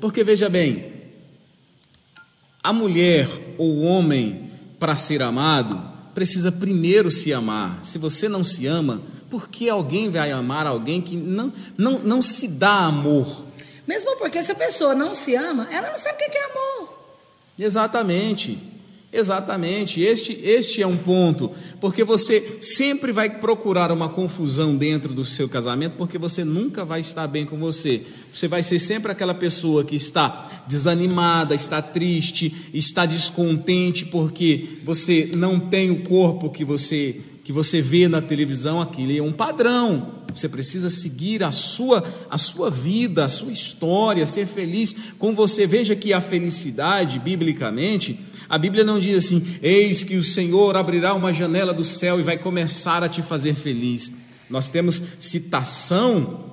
Porque 0.00 0.22
veja 0.22 0.48
bem, 0.48 0.92
a 2.62 2.72
mulher 2.72 3.28
ou 3.56 3.68
o 3.68 3.82
homem, 3.82 4.50
para 4.78 4.94
ser 4.94 5.22
amado, 5.22 5.82
precisa 6.14 6.50
primeiro 6.50 7.10
se 7.10 7.32
amar. 7.32 7.84
Se 7.84 7.98
você 7.98 8.28
não 8.28 8.42
se 8.42 8.66
ama, 8.66 9.02
por 9.30 9.48
que 9.48 9.68
alguém 9.68 10.10
vai 10.10 10.32
amar 10.32 10.66
alguém 10.66 11.00
que 11.00 11.16
não, 11.16 11.52
não, 11.76 11.98
não 12.00 12.22
se 12.22 12.48
dá 12.48 12.86
amor? 12.86 13.44
Mesmo 13.86 14.16
porque 14.16 14.42
se 14.42 14.52
a 14.52 14.54
pessoa 14.56 14.94
não 14.94 15.14
se 15.14 15.34
ama, 15.34 15.68
ela 15.70 15.88
não 15.88 15.96
sabe 15.96 16.14
o 16.14 16.30
que 16.30 16.36
é 16.36 16.44
amor. 16.50 16.96
Exatamente. 17.58 18.75
Exatamente, 19.16 20.02
este, 20.02 20.38
este 20.44 20.82
é 20.82 20.86
um 20.86 20.96
ponto, 20.96 21.50
porque 21.80 22.04
você 22.04 22.58
sempre 22.60 23.12
vai 23.12 23.30
procurar 23.30 23.90
uma 23.90 24.10
confusão 24.10 24.76
dentro 24.76 25.14
do 25.14 25.24
seu 25.24 25.48
casamento, 25.48 25.94
porque 25.96 26.18
você 26.18 26.44
nunca 26.44 26.84
vai 26.84 27.00
estar 27.00 27.26
bem 27.26 27.46
com 27.46 27.56
você. 27.56 28.02
Você 28.34 28.46
vai 28.46 28.62
ser 28.62 28.78
sempre 28.78 29.10
aquela 29.10 29.32
pessoa 29.32 29.84
que 29.84 29.96
está 29.96 30.64
desanimada, 30.68 31.54
está 31.54 31.80
triste, 31.80 32.68
está 32.74 33.06
descontente, 33.06 34.04
porque 34.04 34.80
você 34.84 35.30
não 35.34 35.58
tem 35.58 35.90
o 35.90 36.04
corpo 36.04 36.50
que 36.50 36.62
você 36.64 37.18
que 37.42 37.52
você 37.52 37.80
vê 37.80 38.08
na 38.08 38.20
televisão, 38.20 38.80
aquilo 38.80 39.16
é 39.16 39.22
um 39.22 39.32
padrão. 39.32 40.16
Você 40.34 40.48
precisa 40.48 40.90
seguir 40.90 41.44
a 41.44 41.52
sua 41.52 42.04
a 42.28 42.36
sua 42.36 42.68
vida, 42.70 43.24
a 43.24 43.28
sua 43.28 43.52
história, 43.52 44.26
ser 44.26 44.46
feliz 44.46 44.94
com 45.18 45.34
você. 45.34 45.66
Veja 45.66 45.96
que 45.96 46.12
a 46.12 46.20
felicidade, 46.20 47.18
biblicamente, 47.18 48.18
a 48.48 48.58
Bíblia 48.58 48.84
não 48.84 48.98
diz 48.98 49.24
assim: 49.24 49.58
eis 49.62 50.04
que 50.04 50.16
o 50.16 50.24
Senhor 50.24 50.76
abrirá 50.76 51.14
uma 51.14 51.32
janela 51.32 51.74
do 51.74 51.84
céu 51.84 52.20
e 52.20 52.22
vai 52.22 52.38
começar 52.38 53.02
a 53.02 53.08
te 53.08 53.22
fazer 53.22 53.54
feliz. 53.54 54.12
Nós 54.48 54.68
temos 54.68 55.02
citação 55.18 56.44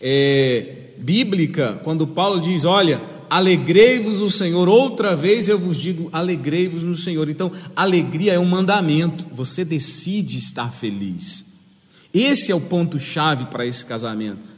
é, 0.00 0.90
bíblica 0.98 1.80
quando 1.82 2.06
Paulo 2.06 2.40
diz: 2.40 2.64
olha, 2.64 3.02
alegrei-vos 3.28 4.20
no 4.20 4.30
Senhor, 4.30 4.68
outra 4.68 5.16
vez 5.16 5.48
eu 5.48 5.58
vos 5.58 5.80
digo, 5.80 6.08
alegrei-vos 6.12 6.84
no 6.84 6.96
Senhor. 6.96 7.28
Então, 7.28 7.50
alegria 7.74 8.34
é 8.34 8.38
um 8.38 8.44
mandamento, 8.44 9.26
você 9.32 9.64
decide 9.64 10.38
estar 10.38 10.72
feliz. 10.72 11.44
Esse 12.14 12.50
é 12.50 12.54
o 12.54 12.60
ponto-chave 12.60 13.46
para 13.46 13.66
esse 13.66 13.84
casamento. 13.84 14.55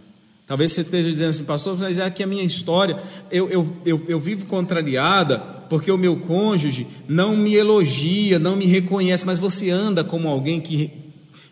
Talvez 0.48 0.72
você 0.72 0.80
esteja 0.80 1.10
dizendo 1.10 1.28
assim, 1.28 1.44
pastor, 1.44 1.78
mas 1.78 1.98
é 1.98 2.04
aqui 2.04 2.22
a 2.22 2.26
minha 2.26 2.42
história. 2.42 2.98
Eu, 3.30 3.50
eu, 3.50 3.76
eu, 3.84 4.02
eu 4.08 4.18
vivo 4.18 4.46
contrariada 4.46 5.38
porque 5.68 5.92
o 5.92 5.98
meu 5.98 6.16
cônjuge 6.16 6.86
não 7.06 7.36
me 7.36 7.54
elogia, 7.54 8.38
não 8.38 8.56
me 8.56 8.64
reconhece, 8.64 9.26
mas 9.26 9.38
você 9.38 9.68
anda 9.68 10.02
como 10.02 10.26
alguém 10.26 10.58
que, 10.58 10.90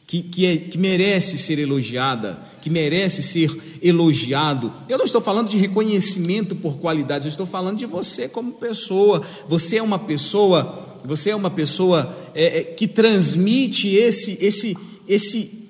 que, 0.06 0.22
que, 0.22 0.46
é, 0.46 0.56
que 0.56 0.78
merece 0.78 1.36
ser 1.36 1.58
elogiada, 1.58 2.38
que 2.62 2.70
merece 2.70 3.22
ser 3.22 3.54
elogiado. 3.82 4.72
Eu 4.88 4.96
não 4.96 5.04
estou 5.04 5.20
falando 5.20 5.50
de 5.50 5.58
reconhecimento 5.58 6.56
por 6.56 6.78
qualidades, 6.78 7.26
eu 7.26 7.30
estou 7.30 7.44
falando 7.44 7.76
de 7.76 7.84
você 7.84 8.26
como 8.30 8.52
pessoa. 8.52 9.20
Você 9.46 9.76
é 9.76 9.82
uma 9.82 9.98
pessoa, 9.98 10.96
você 11.04 11.28
é 11.28 11.36
uma 11.36 11.50
pessoa 11.50 12.16
é, 12.34 12.60
é, 12.60 12.62
que 12.62 12.88
transmite 12.88 13.94
esse, 13.94 14.38
esse, 14.40 14.74
esse 15.06 15.65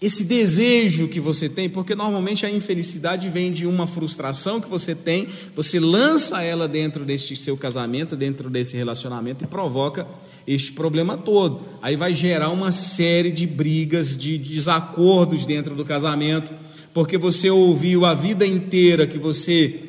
esse 0.00 0.24
desejo 0.24 1.08
que 1.08 1.20
você 1.20 1.48
tem, 1.48 1.68
porque 1.68 1.94
normalmente 1.94 2.44
a 2.44 2.50
infelicidade 2.50 3.30
vem 3.30 3.52
de 3.52 3.66
uma 3.66 3.86
frustração 3.86 4.60
que 4.60 4.68
você 4.68 4.94
tem, 4.94 5.28
você 5.54 5.78
lança 5.78 6.42
ela 6.42 6.68
dentro 6.68 7.04
deste 7.04 7.36
seu 7.36 7.56
casamento, 7.56 8.16
dentro 8.16 8.50
desse 8.50 8.76
relacionamento 8.76 9.44
e 9.44 9.46
provoca 9.46 10.06
este 10.46 10.72
problema 10.72 11.16
todo. 11.16 11.60
Aí 11.80 11.96
vai 11.96 12.12
gerar 12.12 12.50
uma 12.50 12.72
série 12.72 13.30
de 13.30 13.46
brigas, 13.46 14.16
de 14.16 14.36
desacordos 14.36 15.46
dentro 15.46 15.74
do 15.74 15.84
casamento, 15.84 16.52
porque 16.92 17.16
você 17.16 17.48
ouviu 17.48 18.04
a 18.04 18.14
vida 18.14 18.44
inteira 18.44 19.06
que 19.06 19.18
você 19.18 19.80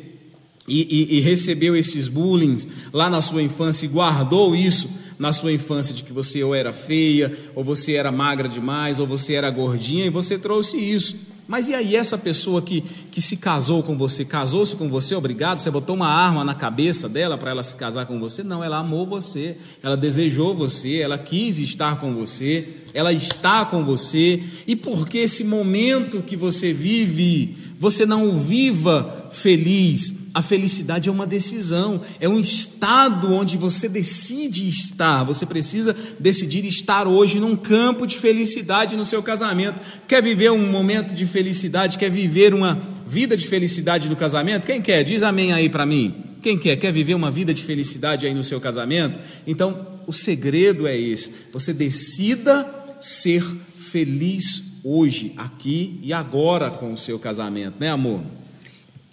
e, 0.68 1.14
e, 1.14 1.18
e 1.18 1.20
recebeu 1.20 1.76
esses 1.76 2.08
bullying 2.08 2.58
lá 2.94 3.10
na 3.10 3.22
sua 3.22 3.44
infância 3.44 3.86
e 3.86 3.90
guardou 3.90 4.56
isso 4.56 4.90
na 5.18 5.34
sua 5.34 5.52
infância 5.52 5.94
de 5.94 6.04
que 6.04 6.14
você 6.14 6.44
ou 6.44 6.54
era 6.54 6.74
feia, 6.74 7.36
ou 7.54 7.64
você 7.64 7.94
era 7.94 8.12
magra 8.12 8.48
demais, 8.48 9.00
ou 9.00 9.08
você 9.08 9.34
era 9.34 9.50
gordinha, 9.50 10.06
e 10.06 10.10
você 10.10 10.38
trouxe 10.38 10.78
isso. 10.78 11.16
Mas 11.48 11.68
e 11.68 11.76
aí, 11.76 11.96
essa 11.96 12.18
pessoa 12.18 12.60
que, 12.60 12.82
que 13.12 13.22
se 13.22 13.38
casou 13.38 13.84
com 13.84 13.96
você, 13.96 14.26
casou-se 14.26 14.76
com 14.76 14.90
você, 14.90 15.14
obrigado? 15.14 15.60
Você 15.60 15.70
botou 15.70 15.96
uma 15.96 16.08
arma 16.08 16.44
na 16.44 16.56
cabeça 16.56 17.08
dela 17.08 17.38
para 17.38 17.52
ela 17.52 17.62
se 17.62 17.76
casar 17.76 18.08
com 18.08 18.20
você? 18.20 18.44
Não, 18.44 18.64
ela 18.64 18.80
amou 18.80 19.06
você, 19.06 19.56
ela 19.84 19.96
desejou 19.96 20.56
você, 20.56 20.98
ela 20.98 21.20
quis 21.20 21.60
estar 21.60 22.00
com 22.00 22.16
você, 22.16 22.68
ela 22.96 23.14
está 23.14 23.64
com 23.64 23.86
você, 23.86 24.44
e 24.66 24.76
porque 24.76 25.20
esse 25.20 25.44
momento 25.44 26.24
que 26.24 26.36
você 26.36 26.74
vive, 26.74 27.56
você 27.80 28.08
não 28.08 28.28
o 28.28 28.36
viva 28.36 29.30
feliz, 29.32 30.25
a 30.36 30.42
felicidade 30.42 31.08
é 31.08 31.12
uma 31.12 31.26
decisão, 31.26 32.02
é 32.20 32.28
um 32.28 32.42
estado 32.42 33.34
onde 33.34 33.56
você 33.56 33.88
decide 33.88 34.68
estar. 34.68 35.24
Você 35.24 35.46
precisa 35.46 35.96
decidir 36.20 36.66
estar 36.66 37.08
hoje 37.08 37.40
num 37.40 37.56
campo 37.56 38.06
de 38.06 38.18
felicidade 38.18 38.98
no 38.98 39.06
seu 39.06 39.24
casamento. 39.24 39.82
Quer 40.06 40.22
viver 40.22 40.52
um 40.52 40.70
momento 40.70 41.16
de 41.16 41.26
felicidade? 41.26 41.98
Quer 41.98 42.12
viver 42.12 42.54
uma 42.54 42.78
vida 43.08 43.38
de 43.38 43.48
felicidade 43.48 44.10
no 44.10 44.16
casamento? 44.18 44.66
Quem 44.66 44.82
quer? 44.82 45.04
Diz 45.06 45.24
amém 45.24 45.54
aí 45.54 45.70
para 45.70 45.86
mim. 45.86 46.14
Quem 46.42 46.58
quer? 46.58 46.76
Quer 46.76 46.92
viver 46.92 47.14
uma 47.14 47.32
vida 47.32 47.54
de 47.54 47.64
felicidade 47.64 48.28
aí 48.28 48.34
no 48.34 48.44
seu 48.44 48.60
casamento? 48.60 49.18
Então, 49.48 49.88
o 50.06 50.12
segredo 50.12 50.86
é 50.86 50.98
esse: 50.98 51.32
você 51.54 51.72
decida 51.72 52.70
ser 53.00 53.42
feliz 53.78 54.82
hoje, 54.84 55.32
aqui 55.38 55.98
e 56.04 56.12
agora 56.12 56.70
com 56.70 56.92
o 56.92 56.98
seu 56.98 57.18
casamento, 57.18 57.76
né, 57.80 57.90
amor? 57.90 58.20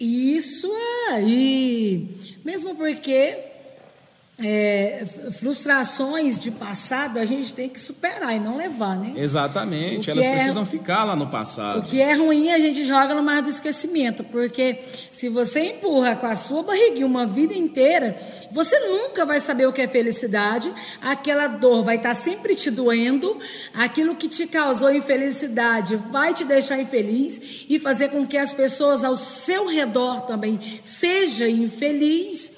Isso 0.03 0.69
aí. 1.11 2.09
Mesmo 2.43 2.75
porque 2.75 3.37
é, 4.41 5.05
frustrações 5.37 6.39
de 6.39 6.49
passado 6.49 7.19
a 7.19 7.25
gente 7.25 7.53
tem 7.53 7.69
que 7.69 7.79
superar 7.79 8.35
e 8.35 8.39
não 8.39 8.57
levar, 8.57 8.97
né? 8.97 9.13
Exatamente, 9.15 10.09
elas 10.09 10.25
é, 10.25 10.35
precisam 10.35 10.65
ficar 10.65 11.03
lá 11.03 11.15
no 11.15 11.27
passado. 11.27 11.81
O 11.81 11.83
que 11.83 12.01
é 12.01 12.13
ruim 12.13 12.49
a 12.51 12.57
gente 12.57 12.83
joga 12.83 13.13
no 13.13 13.21
mar 13.21 13.43
do 13.43 13.49
esquecimento, 13.49 14.23
porque 14.23 14.79
se 15.11 15.29
você 15.29 15.73
empurra 15.73 16.15
com 16.15 16.25
a 16.25 16.35
sua 16.35 16.63
barriguinha 16.63 17.05
uma 17.05 17.27
vida 17.27 17.53
inteira, 17.53 18.17
você 18.51 18.79
nunca 18.79 19.23
vai 19.23 19.39
saber 19.39 19.67
o 19.67 19.73
que 19.73 19.81
é 19.81 19.87
felicidade, 19.87 20.73
aquela 21.01 21.47
dor 21.47 21.83
vai 21.83 21.97
estar 21.97 22.15
sempre 22.15 22.55
te 22.55 22.71
doendo, 22.71 23.37
aquilo 23.73 24.15
que 24.15 24.27
te 24.27 24.47
causou 24.47 24.93
infelicidade 24.93 25.95
vai 26.11 26.33
te 26.33 26.43
deixar 26.43 26.79
infeliz 26.79 27.65
e 27.69 27.77
fazer 27.77 28.09
com 28.09 28.25
que 28.25 28.37
as 28.37 28.51
pessoas 28.51 29.03
ao 29.03 29.15
seu 29.15 29.67
redor 29.67 30.21
também 30.21 30.59
sejam 30.83 31.47
infelizes. 31.47 32.52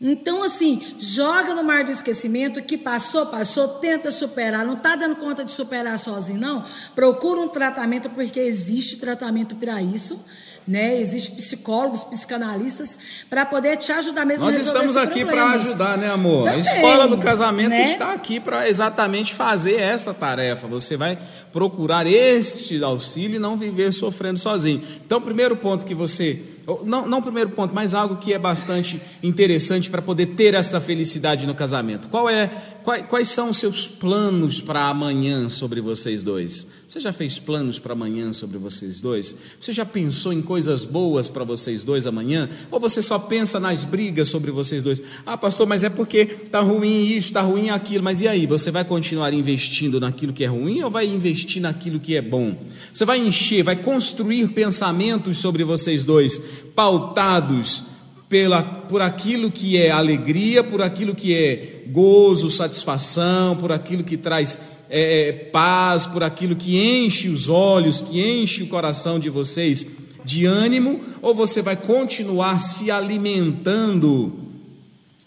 Então, 0.00 0.42
assim, 0.42 0.94
joga 0.98 1.54
no 1.54 1.62
mar 1.62 1.84
do 1.84 1.90
esquecimento, 1.90 2.62
que 2.62 2.78
passou, 2.78 3.26
passou, 3.26 3.68
tenta 3.68 4.10
superar. 4.10 4.64
Não 4.64 4.74
está 4.74 4.96
dando 4.96 5.16
conta 5.16 5.44
de 5.44 5.52
superar 5.52 5.98
sozinho, 5.98 6.40
não. 6.40 6.64
Procura 6.94 7.40
um 7.40 7.48
tratamento, 7.48 8.08
porque 8.08 8.40
existe 8.40 8.96
tratamento 8.96 9.56
para 9.56 9.82
isso 9.82 10.18
né? 10.66 11.00
Existem 11.00 11.34
psicólogos, 11.34 12.04
psicanalistas 12.04 12.96
para 13.28 13.44
poder 13.44 13.76
te 13.76 13.90
ajudar 13.92 14.24
mesmo 14.24 14.46
Nós 14.46 14.56
estamos 14.56 14.96
aqui 14.96 15.24
para 15.24 15.50
ajudar, 15.52 15.98
né, 15.98 16.08
amor? 16.08 16.44
Também, 16.44 16.60
a 16.60 16.74
escola 16.76 17.08
do 17.08 17.18
casamento 17.18 17.70
né? 17.70 17.90
está 17.90 18.12
aqui 18.12 18.38
para 18.38 18.68
exatamente 18.68 19.34
fazer 19.34 19.80
essa 19.80 20.12
tarefa. 20.14 20.68
Você 20.68 20.96
vai 20.96 21.18
procurar 21.52 22.06
este 22.06 22.82
auxílio 22.84 23.36
e 23.36 23.38
não 23.38 23.56
viver 23.56 23.92
sofrendo 23.92 24.38
sozinho. 24.38 24.82
Então, 25.04 25.20
primeiro 25.20 25.56
ponto 25.56 25.84
que 25.84 25.94
você 25.94 26.40
não, 26.84 27.06
não 27.06 27.22
primeiro 27.22 27.50
ponto, 27.50 27.74
mas 27.74 27.94
algo 27.94 28.16
que 28.16 28.32
é 28.32 28.38
bastante 28.38 29.00
interessante 29.22 29.90
para 29.90 30.02
poder 30.02 30.26
ter 30.26 30.54
esta 30.54 30.80
felicidade 30.80 31.46
no 31.46 31.54
casamento. 31.54 32.08
Qual 32.08 32.28
é, 32.28 32.48
quais, 32.84 33.06
quais 33.06 33.28
são 33.28 33.50
os 33.50 33.58
seus 33.58 33.88
planos 33.88 34.60
para 34.60 34.84
amanhã 34.88 35.48
sobre 35.48 35.80
vocês 35.80 36.22
dois? 36.22 36.66
Você 36.90 36.98
já 36.98 37.12
fez 37.12 37.38
planos 37.38 37.78
para 37.78 37.92
amanhã 37.92 38.32
sobre 38.32 38.58
vocês 38.58 39.00
dois? 39.00 39.36
Você 39.60 39.70
já 39.70 39.84
pensou 39.84 40.32
em 40.32 40.42
coisas 40.42 40.84
boas 40.84 41.28
para 41.28 41.44
vocês 41.44 41.84
dois 41.84 42.04
amanhã? 42.04 42.50
Ou 42.68 42.80
você 42.80 43.00
só 43.00 43.16
pensa 43.16 43.60
nas 43.60 43.84
brigas 43.84 44.26
sobre 44.26 44.50
vocês 44.50 44.82
dois? 44.82 45.00
Ah, 45.24 45.36
pastor, 45.36 45.68
mas 45.68 45.84
é 45.84 45.88
porque 45.88 46.38
está 46.44 46.58
ruim 46.58 47.04
isso, 47.04 47.28
está 47.28 47.42
ruim 47.42 47.70
aquilo. 47.70 48.02
Mas 48.02 48.20
e 48.20 48.26
aí? 48.26 48.44
Você 48.44 48.72
vai 48.72 48.84
continuar 48.84 49.32
investindo 49.32 50.00
naquilo 50.00 50.32
que 50.32 50.42
é 50.42 50.48
ruim 50.48 50.82
ou 50.82 50.90
vai 50.90 51.06
investir 51.06 51.62
naquilo 51.62 52.00
que 52.00 52.16
é 52.16 52.20
bom? 52.20 52.58
Você 52.92 53.04
vai 53.04 53.24
encher, 53.24 53.62
vai 53.62 53.76
construir 53.76 54.48
pensamentos 54.48 55.38
sobre 55.38 55.62
vocês 55.62 56.04
dois, 56.04 56.42
pautados 56.74 57.84
pela, 58.28 58.62
por 58.62 59.02
aquilo 59.02 59.50
que 59.50 59.76
é 59.76 59.90
alegria, 59.90 60.62
por 60.62 60.80
aquilo 60.80 61.14
que 61.14 61.34
é 61.34 61.84
gozo, 61.88 62.48
satisfação, 62.48 63.56
por 63.56 63.72
aquilo 63.72 64.04
que 64.04 64.16
traz 64.16 64.58
é, 64.88 65.28
é, 65.28 65.32
paz, 65.32 66.06
por 66.06 66.22
aquilo 66.22 66.54
que 66.54 66.78
enche 66.78 67.28
os 67.28 67.48
olhos, 67.48 68.00
que 68.00 68.20
enche 68.20 68.62
o 68.62 68.68
coração 68.68 69.18
de 69.18 69.28
vocês 69.28 69.86
de 70.24 70.46
ânimo, 70.46 71.00
ou 71.22 71.34
você 71.34 71.62
vai 71.62 71.76
continuar 71.76 72.58
se 72.58 72.90
alimentando 72.90 74.32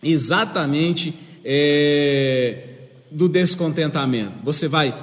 exatamente 0.01 1.13
é, 1.43 2.59
do 3.09 3.27
descontentamento? 3.27 4.43
Você 4.43 4.67
vai 4.67 4.93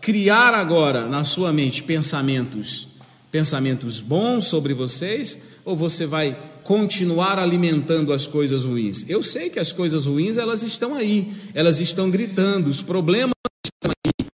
criar 0.00 0.54
agora 0.54 1.06
na 1.06 1.24
sua 1.24 1.52
mente 1.52 1.82
pensamentos, 1.82 2.88
pensamentos 3.30 4.00
bons 4.00 4.46
sobre 4.46 4.72
vocês, 4.72 5.49
ou 5.64 5.76
você 5.76 6.06
vai 6.06 6.36
continuar 6.64 7.38
alimentando 7.38 8.12
as 8.12 8.26
coisas 8.26 8.64
ruins? 8.64 9.04
Eu 9.08 9.22
sei 9.22 9.50
que 9.50 9.58
as 9.58 9.72
coisas 9.72 10.06
ruins 10.06 10.36
elas 10.36 10.62
estão 10.62 10.94
aí, 10.94 11.32
elas 11.54 11.80
estão 11.80 12.10
gritando, 12.10 12.70
os 12.70 12.82
problemas 12.82 13.34
estão 13.64 13.92
aí, 14.06 14.26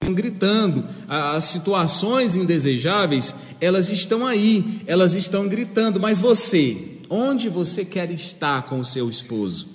estão 0.00 0.14
gritando, 0.14 0.84
as 1.08 1.44
situações 1.44 2.36
indesejáveis 2.36 3.34
elas 3.60 3.90
estão 3.90 4.26
aí, 4.26 4.82
elas 4.86 5.14
estão 5.14 5.48
gritando. 5.48 6.00
Mas 6.00 6.18
você, 6.18 6.98
onde 7.10 7.48
você 7.48 7.84
quer 7.84 8.10
estar 8.10 8.62
com 8.62 8.80
o 8.80 8.84
seu 8.84 9.08
esposo? 9.08 9.68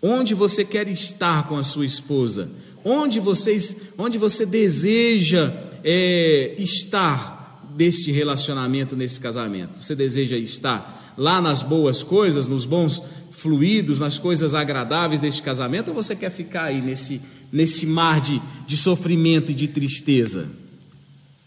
Onde 0.00 0.34
você 0.34 0.64
quer 0.64 0.88
estar 0.88 1.46
com 1.46 1.56
a 1.56 1.62
sua 1.62 1.86
esposa? 1.86 2.50
Onde, 2.84 3.20
vocês, 3.20 3.76
onde 3.96 4.18
você 4.18 4.44
deseja 4.44 5.54
é, 5.84 6.54
estar 6.58 7.41
deste 7.76 8.10
relacionamento, 8.10 8.96
nesse 8.96 9.18
casamento? 9.20 9.82
Você 9.82 9.94
deseja 9.94 10.36
estar 10.36 11.14
lá 11.16 11.40
nas 11.40 11.62
boas 11.62 12.02
coisas, 12.02 12.46
nos 12.46 12.64
bons 12.64 13.02
fluidos, 13.30 13.98
nas 13.98 14.18
coisas 14.18 14.54
agradáveis 14.54 15.20
deste 15.20 15.42
casamento? 15.42 15.88
Ou 15.88 15.94
você 15.94 16.14
quer 16.14 16.30
ficar 16.30 16.64
aí 16.64 16.80
nesse, 16.80 17.20
nesse 17.50 17.86
mar 17.86 18.20
de, 18.20 18.40
de 18.66 18.76
sofrimento 18.76 19.50
e 19.50 19.54
de 19.54 19.68
tristeza? 19.68 20.50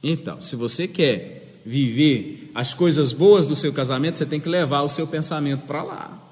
Então, 0.03 0.39
se 0.41 0.55
você 0.55 0.87
quer 0.87 1.61
viver 1.65 2.51
as 2.53 2.73
coisas 2.73 3.11
boas 3.11 3.47
do 3.47 3.55
seu 3.55 3.73
casamento, 3.73 4.17
você 4.17 4.25
tem 4.25 4.39
que 4.39 4.49
levar 4.49 4.81
o 4.81 4.87
seu 4.87 5.07
pensamento 5.07 5.65
para 5.65 5.83
lá. 5.83 6.24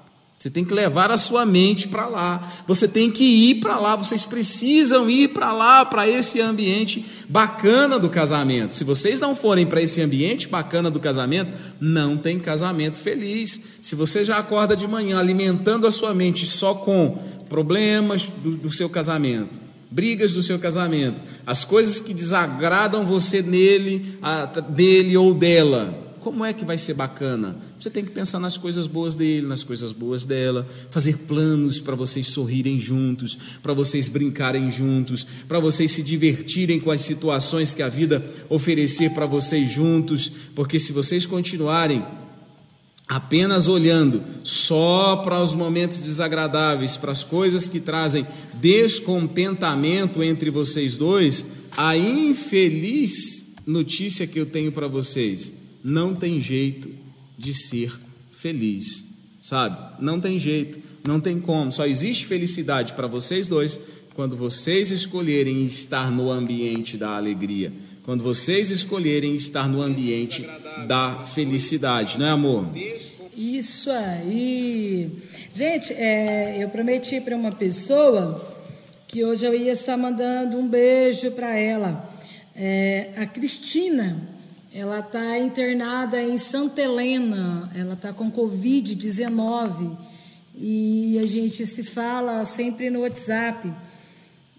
Você 0.44 0.50
tem 0.50 0.62
que 0.62 0.74
levar 0.74 1.10
a 1.10 1.16
sua 1.16 1.46
mente 1.46 1.88
para 1.88 2.06
lá. 2.06 2.52
Você 2.66 2.86
tem 2.86 3.10
que 3.10 3.24
ir 3.24 3.60
para 3.60 3.80
lá. 3.80 3.96
Vocês 3.96 4.26
precisam 4.26 5.08
ir 5.08 5.28
para 5.28 5.54
lá, 5.54 5.86
para 5.86 6.06
esse 6.06 6.38
ambiente 6.38 7.02
bacana 7.26 7.98
do 7.98 8.10
casamento. 8.10 8.74
Se 8.74 8.84
vocês 8.84 9.18
não 9.18 9.34
forem 9.34 9.64
para 9.64 9.80
esse 9.80 10.02
ambiente 10.02 10.46
bacana 10.46 10.90
do 10.90 11.00
casamento, 11.00 11.56
não 11.80 12.18
tem 12.18 12.38
casamento 12.38 12.98
feliz. 12.98 13.58
Se 13.80 13.94
você 13.94 14.22
já 14.22 14.36
acorda 14.36 14.76
de 14.76 14.86
manhã 14.86 15.18
alimentando 15.18 15.86
a 15.86 15.90
sua 15.90 16.12
mente 16.12 16.44
só 16.44 16.74
com 16.74 17.16
problemas 17.48 18.26
do, 18.26 18.54
do 18.54 18.70
seu 18.70 18.90
casamento, 18.90 19.58
brigas 19.90 20.34
do 20.34 20.42
seu 20.42 20.58
casamento, 20.58 21.22
as 21.46 21.64
coisas 21.64 22.02
que 22.02 22.12
desagradam 22.12 23.06
você 23.06 23.40
nele, 23.40 24.18
a, 24.20 24.44
dele 24.44 25.16
ou 25.16 25.32
dela, 25.32 26.04
como 26.24 26.42
é 26.42 26.54
que 26.54 26.64
vai 26.64 26.78
ser 26.78 26.94
bacana? 26.94 27.54
Você 27.78 27.90
tem 27.90 28.02
que 28.02 28.10
pensar 28.10 28.40
nas 28.40 28.56
coisas 28.56 28.86
boas 28.86 29.14
dele, 29.14 29.46
nas 29.46 29.62
coisas 29.62 29.92
boas 29.92 30.24
dela, 30.24 30.66
fazer 30.90 31.18
planos 31.18 31.82
para 31.82 31.94
vocês 31.94 32.28
sorrirem 32.28 32.80
juntos, 32.80 33.36
para 33.62 33.74
vocês 33.74 34.08
brincarem 34.08 34.70
juntos, 34.70 35.26
para 35.46 35.60
vocês 35.60 35.92
se 35.92 36.02
divertirem 36.02 36.80
com 36.80 36.90
as 36.90 37.02
situações 37.02 37.74
que 37.74 37.82
a 37.82 37.90
vida 37.90 38.24
oferecer 38.48 39.10
para 39.10 39.26
vocês 39.26 39.70
juntos, 39.70 40.32
porque 40.54 40.80
se 40.80 40.94
vocês 40.94 41.26
continuarem 41.26 42.02
apenas 43.06 43.68
olhando 43.68 44.24
só 44.42 45.16
para 45.16 45.44
os 45.44 45.54
momentos 45.54 46.00
desagradáveis, 46.00 46.96
para 46.96 47.12
as 47.12 47.22
coisas 47.22 47.68
que 47.68 47.80
trazem 47.80 48.26
descontentamento 48.54 50.22
entre 50.22 50.48
vocês 50.48 50.96
dois, 50.96 51.44
a 51.76 51.94
infeliz 51.98 53.52
notícia 53.66 54.26
que 54.26 54.40
eu 54.40 54.46
tenho 54.46 54.72
para 54.72 54.86
vocês 54.86 55.63
não 55.84 56.14
tem 56.14 56.40
jeito 56.40 56.88
de 57.36 57.52
ser 57.52 57.92
feliz, 58.32 59.04
sabe? 59.38 60.02
Não 60.02 60.18
tem 60.18 60.38
jeito, 60.38 60.78
não 61.06 61.20
tem 61.20 61.38
como. 61.38 61.70
Só 61.70 61.86
existe 61.86 62.24
felicidade 62.24 62.94
para 62.94 63.06
vocês 63.06 63.48
dois 63.48 63.78
quando 64.14 64.34
vocês 64.34 64.90
escolherem 64.90 65.66
estar 65.66 66.10
no 66.10 66.30
ambiente 66.30 66.96
da 66.96 67.16
alegria, 67.16 67.70
quando 68.02 68.22
vocês 68.22 68.70
escolherem 68.70 69.34
estar 69.34 69.68
no 69.68 69.82
ambiente 69.82 70.48
da 70.86 71.22
felicidade, 71.24 72.18
não 72.18 72.26
é, 72.26 72.30
amor? 72.30 72.70
Isso 73.36 73.90
aí. 73.90 75.10
Gente, 75.52 75.92
é, 75.92 76.62
eu 76.62 76.68
prometi 76.70 77.20
para 77.20 77.36
uma 77.36 77.50
pessoa 77.50 78.56
que 79.08 79.24
hoje 79.24 79.44
eu 79.44 79.54
ia 79.54 79.72
estar 79.72 79.96
mandando 79.96 80.56
um 80.56 80.68
beijo 80.68 81.32
para 81.32 81.56
ela. 81.56 82.08
É, 82.54 83.10
a 83.16 83.26
Cristina. 83.26 84.33
Ela 84.76 84.98
está 84.98 85.38
internada 85.38 86.20
em 86.20 86.36
Santa 86.36 86.82
Helena, 86.82 87.70
ela 87.76 87.94
está 87.94 88.12
com 88.12 88.28
Covid-19 88.28 89.96
e 90.52 91.16
a 91.22 91.26
gente 91.26 91.64
se 91.64 91.84
fala 91.84 92.44
sempre 92.44 92.90
no 92.90 93.02
WhatsApp. 93.02 93.72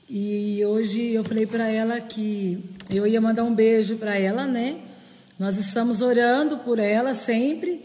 E 0.09 0.63
hoje 0.65 1.11
eu 1.11 1.21
falei 1.25 1.45
para 1.45 1.67
ela 1.67 1.99
que 1.99 2.63
eu 2.89 3.05
ia 3.05 3.19
mandar 3.19 3.43
um 3.43 3.53
beijo 3.53 3.97
para 3.97 4.17
ela, 4.17 4.45
né? 4.45 4.77
Nós 5.37 5.57
estamos 5.57 5.99
orando 5.99 6.59
por 6.59 6.79
ela 6.79 7.13
sempre. 7.13 7.83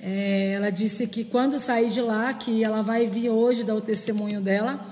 É, 0.00 0.52
ela 0.52 0.70
disse 0.70 1.06
que 1.06 1.22
quando 1.22 1.58
sair 1.58 1.90
de 1.90 2.00
lá, 2.00 2.32
que 2.32 2.64
ela 2.64 2.80
vai 2.80 3.06
vir 3.06 3.28
hoje 3.28 3.62
dar 3.62 3.74
o 3.74 3.82
testemunho 3.82 4.40
dela 4.40 4.86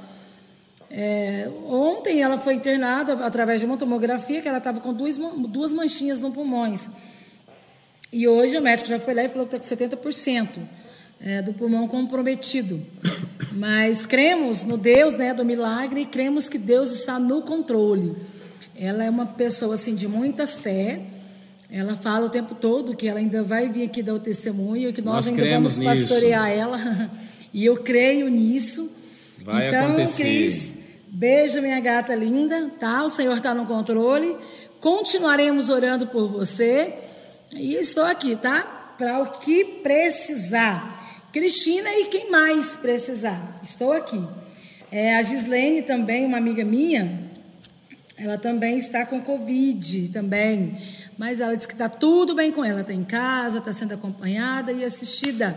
é, 0.99 1.47
ontem 1.67 2.23
ela 2.23 2.39
foi 2.39 2.55
internada 2.55 3.13
através 3.27 3.61
de 3.61 3.67
uma 3.67 3.77
tomografia 3.77 4.41
que 4.41 4.49
ela 4.49 4.57
estava 4.57 4.81
com 4.81 4.95
duas, 4.95 5.19
duas 5.47 5.71
manchinhas 5.71 6.23
no 6.23 6.33
pulmões. 6.33 6.89
E 8.11 8.27
hoje 8.27 8.57
o 8.57 8.63
médico 8.63 8.89
já 8.89 8.99
foi 8.99 9.13
lá 9.13 9.23
e 9.23 9.29
falou 9.29 9.47
que 9.47 9.55
está 9.57 9.77
com 9.77 9.85
70% 9.85 10.59
é, 11.21 11.43
do 11.43 11.53
pulmão 11.53 11.87
comprometido. 11.87 12.83
Mas 13.53 14.07
cremos 14.07 14.63
no 14.63 14.79
Deus 14.79 15.17
né, 15.17 15.35
do 15.35 15.45
milagre 15.45 16.01
e 16.01 16.07
cremos 16.07 16.49
que 16.49 16.57
Deus 16.57 16.91
está 16.91 17.21
no 17.21 17.43
controle. 17.43 18.17
Ela 18.75 19.05
é 19.05 19.11
uma 19.11 19.27
pessoa 19.27 19.75
assim 19.75 19.95
de 19.95 20.09
muita 20.09 20.47
fé. 20.47 21.03
Ela 21.71 21.95
fala 21.95 22.25
o 22.25 22.31
tempo 22.31 22.55
todo 22.55 22.97
que 22.97 23.07
ela 23.07 23.19
ainda 23.19 23.43
vai 23.43 23.69
vir 23.69 23.83
aqui 23.83 24.03
dar 24.03 24.15
o 24.15 24.19
testemunho, 24.19 24.95
que 24.95 25.03
nós, 25.03 25.27
nós 25.27 25.29
ainda 25.29 25.51
vamos 25.51 25.77
pastorear 25.77 26.47
nisso. 26.47 26.59
ela. 26.59 27.11
E 27.55 27.65
eu 27.65 27.79
creio 27.79 28.29
nisso. 28.29 28.91
Vai 29.43 29.69
então, 29.69 29.87
acontecer. 29.87 30.25
Cris, 30.25 30.77
beijo, 31.07 31.61
minha 31.61 31.81
gata 31.81 32.15
linda, 32.15 32.71
tá? 32.79 33.05
O 33.05 33.09
Senhor 33.09 33.37
está 33.37 33.55
no 33.55 33.67
controle. 33.67 34.37
Continuaremos 34.81 35.69
orando 35.69 36.07
por 36.07 36.29
você. 36.29 36.95
E 37.55 37.75
estou 37.75 38.05
aqui, 38.05 38.37
tá? 38.37 38.95
Para 38.99 39.23
o 39.23 39.39
que 39.39 39.65
precisar. 39.83 41.29
Cristina 41.33 41.91
e 41.91 42.07
quem 42.07 42.31
mais 42.31 42.77
precisar. 42.77 43.61
Estou 43.63 43.93
aqui. 43.93 44.23
É, 44.91 45.17
a 45.17 45.23
Gislene 45.23 45.83
também, 45.83 46.25
uma 46.25 46.39
amiga 46.39 46.65
minha, 46.65 47.31
ela 48.17 48.39
também 48.39 48.79
está 48.79 49.05
com 49.05 49.21
Covid 49.21 50.09
também. 50.11 50.79
Mas 51.19 51.41
ela 51.41 51.55
disse 51.55 51.69
que 51.69 51.75
está 51.75 51.89
tudo 51.89 52.35
bem 52.35 52.51
com 52.51 52.65
ela. 52.65 52.81
Está 52.81 52.93
em 52.93 53.05
casa, 53.05 53.59
está 53.59 53.73
sendo 53.73 53.95
acompanhada 53.95 54.73
e 54.73 54.85
assistida. 54.85 55.57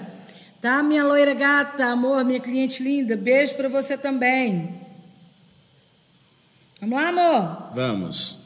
Tá, 0.62 0.84
minha 0.84 1.06
loira 1.06 1.34
gata, 1.34 1.86
amor, 1.86 2.26
minha 2.26 2.42
cliente 2.42 2.84
linda, 2.84 3.16
beijo 3.16 3.56
para 3.56 3.70
você 3.70 3.98
também. 3.98 4.89
Vamos 6.82 6.98
lá, 6.98 7.10
amor? 7.10 7.72
Vamos. 7.76 8.40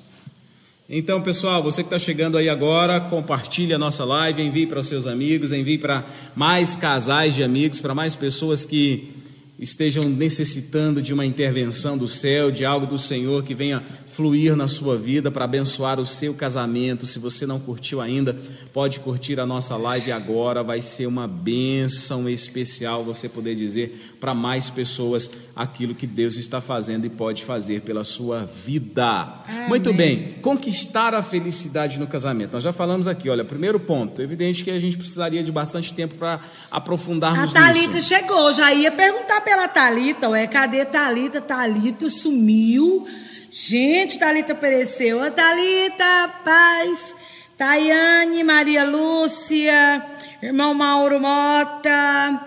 Então, 0.89 1.21
pessoal, 1.21 1.61
você 1.61 1.83
que 1.83 1.87
está 1.87 1.99
chegando 1.99 2.37
aí 2.37 2.49
agora, 2.49 2.99
compartilhe 2.99 3.73
a 3.73 3.77
nossa 3.77 4.03
live, 4.03 4.41
envie 4.41 4.65
para 4.65 4.79
os 4.79 4.87
seus 4.87 5.05
amigos, 5.05 5.51
envie 5.51 5.77
para 5.77 6.03
mais 6.35 6.75
casais 6.75 7.35
de 7.35 7.43
amigos, 7.43 7.79
para 7.79 7.93
mais 7.93 8.15
pessoas 8.15 8.65
que 8.65 9.22
estejam 9.59 10.09
necessitando 10.09 11.01
de 11.01 11.13
uma 11.13 11.25
intervenção 11.25 11.97
do 11.97 12.07
céu, 12.07 12.49
de 12.49 12.65
algo 12.65 12.87
do 12.87 12.97
Senhor 12.97 13.43
que 13.43 13.53
venha 13.53 13.83
fluir 14.07 14.55
na 14.55 14.67
sua 14.67 14.97
vida 14.97 15.31
para 15.31 15.45
abençoar 15.45 15.99
o 15.99 16.05
seu 16.05 16.33
casamento. 16.33 17.05
Se 17.05 17.19
você 17.19 17.45
não 17.45 17.59
curtiu 17.59 18.01
ainda, 18.01 18.37
pode 18.73 18.99
curtir 18.99 19.39
a 19.39 19.45
nossa 19.45 19.77
live 19.77 20.11
agora, 20.11 20.63
vai 20.63 20.81
ser 20.81 21.07
uma 21.07 21.27
bênção 21.27 22.27
especial 22.27 23.03
você 23.03 23.29
poder 23.29 23.55
dizer 23.55 24.15
para 24.19 24.33
mais 24.33 24.69
pessoas 24.69 25.29
aquilo 25.55 25.93
que 25.93 26.07
Deus 26.07 26.35
está 26.35 26.59
fazendo 26.59 27.05
e 27.05 27.09
pode 27.09 27.45
fazer 27.45 27.81
pela 27.81 28.03
sua 28.03 28.45
vida. 28.45 29.43
Amém. 29.47 29.69
Muito 29.69 29.93
bem, 29.93 30.35
conquistar 30.41 31.13
a 31.13 31.21
felicidade 31.21 31.99
no 31.99 32.07
casamento. 32.07 32.53
Nós 32.53 32.63
já 32.63 32.73
falamos 32.73 33.07
aqui, 33.07 33.29
olha, 33.29 33.45
primeiro 33.45 33.79
ponto, 33.79 34.21
evidente 34.21 34.63
que 34.63 34.71
a 34.71 34.79
gente 34.79 34.97
precisaria 34.97 35.43
de 35.43 35.51
bastante 35.51 35.93
tempo 35.93 36.15
para 36.15 36.39
aprofundarmos 36.71 37.55
a 37.55 37.59
Thalita 37.59 37.93
nisso. 37.93 38.07
chegou, 38.07 38.51
já 38.51 38.73
ia 38.73 38.91
perguntar 38.91 39.41
pela 39.43 39.67
Thalita, 39.67 40.29
ué, 40.29 40.47
cadê 40.47 40.85
Thalita? 40.85 41.39
Thalita 41.41 42.09
sumiu. 42.09 43.05
Gente, 43.51 44.17
Thalita 44.17 44.53
apareceu. 44.53 45.19
Ô, 45.19 45.29
Thalita, 45.29 46.29
paz. 46.43 47.15
Tayane, 47.57 48.43
Maria 48.43 48.83
Lúcia, 48.83 50.03
irmão 50.41 50.73
Mauro 50.73 51.19
Mota, 51.19 52.41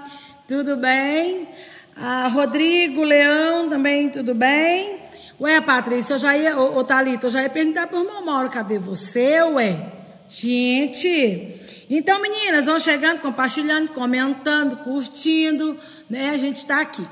tudo 0.49 0.77
bem? 0.77 1.49
Ah, 1.97 2.29
Rodrigo 2.29 3.05
Leão 3.05 3.69
também, 3.69 4.11
tudo 4.11 4.35
bem? 4.35 4.99
Ué, 5.41 5.61
Patrícia, 5.61 6.15
eu 6.15 6.19
já 6.19 6.37
ia, 6.37 6.59
ô, 6.59 6.79
ô 6.79 6.85
Thalita, 6.85 7.27
eu 7.27 7.31
já 7.31 7.43
ia 7.43 7.49
perguntar 7.49 7.87
pro 7.87 8.01
irmão 8.01 8.27
Mauro, 8.27 8.51
cadê 8.51 8.79
você, 8.79 9.41
ué? 9.43 9.93
Gente, 10.29 11.55
então 11.89 12.21
meninas, 12.21 12.67
vão 12.67 12.79
chegando, 12.79 13.21
compartilhando, 13.21 13.93
comentando, 13.93 14.77
curtindo, 14.79 15.77
né? 16.11 16.31
A 16.31 16.37
gente 16.37 16.57
está 16.57 16.81
aqui. 16.81 17.07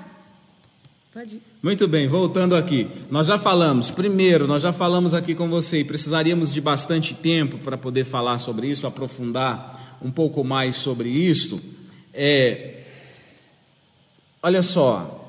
Pode 1.12 1.36
ir. 1.36 1.42
Muito 1.64 1.88
bem, 1.88 2.06
voltando 2.06 2.54
aqui. 2.54 2.88
Nós 3.10 3.26
já 3.26 3.38
falamos, 3.38 3.90
primeiro, 3.90 4.46
nós 4.46 4.60
já 4.60 4.70
falamos 4.70 5.14
aqui 5.14 5.34
com 5.34 5.48
você 5.48 5.78
e 5.78 5.84
precisaríamos 5.84 6.52
de 6.52 6.60
bastante 6.60 7.14
tempo 7.14 7.56
para 7.56 7.78
poder 7.78 8.04
falar 8.04 8.36
sobre 8.36 8.66
isso, 8.66 8.86
aprofundar 8.86 9.98
um 10.02 10.10
pouco 10.10 10.44
mais 10.44 10.76
sobre 10.76 11.08
isso. 11.08 11.58
É, 12.12 12.82
olha 14.42 14.60
só, 14.60 15.26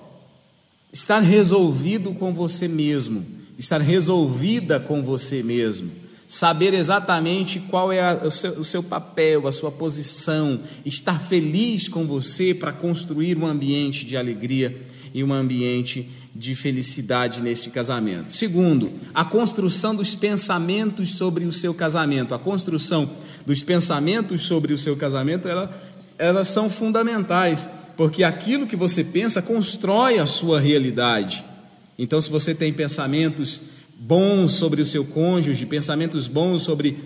estar 0.92 1.22
resolvido 1.22 2.14
com 2.14 2.34
você 2.34 2.68
mesmo, 2.68 3.26
estar 3.58 3.80
resolvida 3.80 4.78
com 4.78 5.02
você 5.02 5.42
mesmo, 5.42 5.90
saber 6.28 6.74
exatamente 6.74 7.60
qual 7.60 7.92
é 7.92 8.02
a, 8.02 8.26
o, 8.26 8.32
seu, 8.32 8.52
o 8.60 8.64
seu 8.64 8.84
papel, 8.84 9.48
a 9.48 9.52
sua 9.52 9.72
posição, 9.72 10.60
estar 10.86 11.20
feliz 11.20 11.88
com 11.88 12.06
você 12.06 12.54
para 12.54 12.72
construir 12.72 13.38
um 13.38 13.46
ambiente 13.46 14.06
de 14.06 14.18
alegria 14.18 14.86
e 15.14 15.24
um 15.24 15.32
ambiente 15.32 16.10
de 16.36 16.54
felicidade 16.54 17.42
neste 17.42 17.70
casamento. 17.70 18.34
Segundo, 18.34 18.92
a 19.14 19.24
construção 19.24 19.96
dos 19.96 20.14
pensamentos 20.14 21.12
sobre 21.16 21.46
o 21.46 21.52
seu 21.52 21.74
casamento. 21.74 22.36
A 22.36 22.40
construção 22.40 23.10
dos 23.46 23.64
pensamentos 23.64 24.42
sobre 24.42 24.74
o 24.74 24.78
seu 24.78 24.98
casamento, 24.98 25.48
ela, 25.48 25.74
elas 26.18 26.50
são 26.50 26.70
fundamentais, 26.70 27.70
porque 27.96 28.24
aquilo 28.24 28.68
que 28.68 28.76
você 28.76 29.02
pensa 29.02 29.42
constrói 29.42 30.20
a 30.20 30.26
sua 30.26 30.60
realidade. 30.60 31.46
Então, 31.98 32.20
se 32.20 32.30
você 32.30 32.54
tem 32.54 32.74
pensamentos 32.74 33.62
bons 33.98 34.54
sobre 34.54 34.82
o 34.82 34.86
seu 34.86 35.06
cônjuge, 35.06 35.66
pensamentos 35.66 36.28
bons 36.28 36.62
sobre 36.62 36.98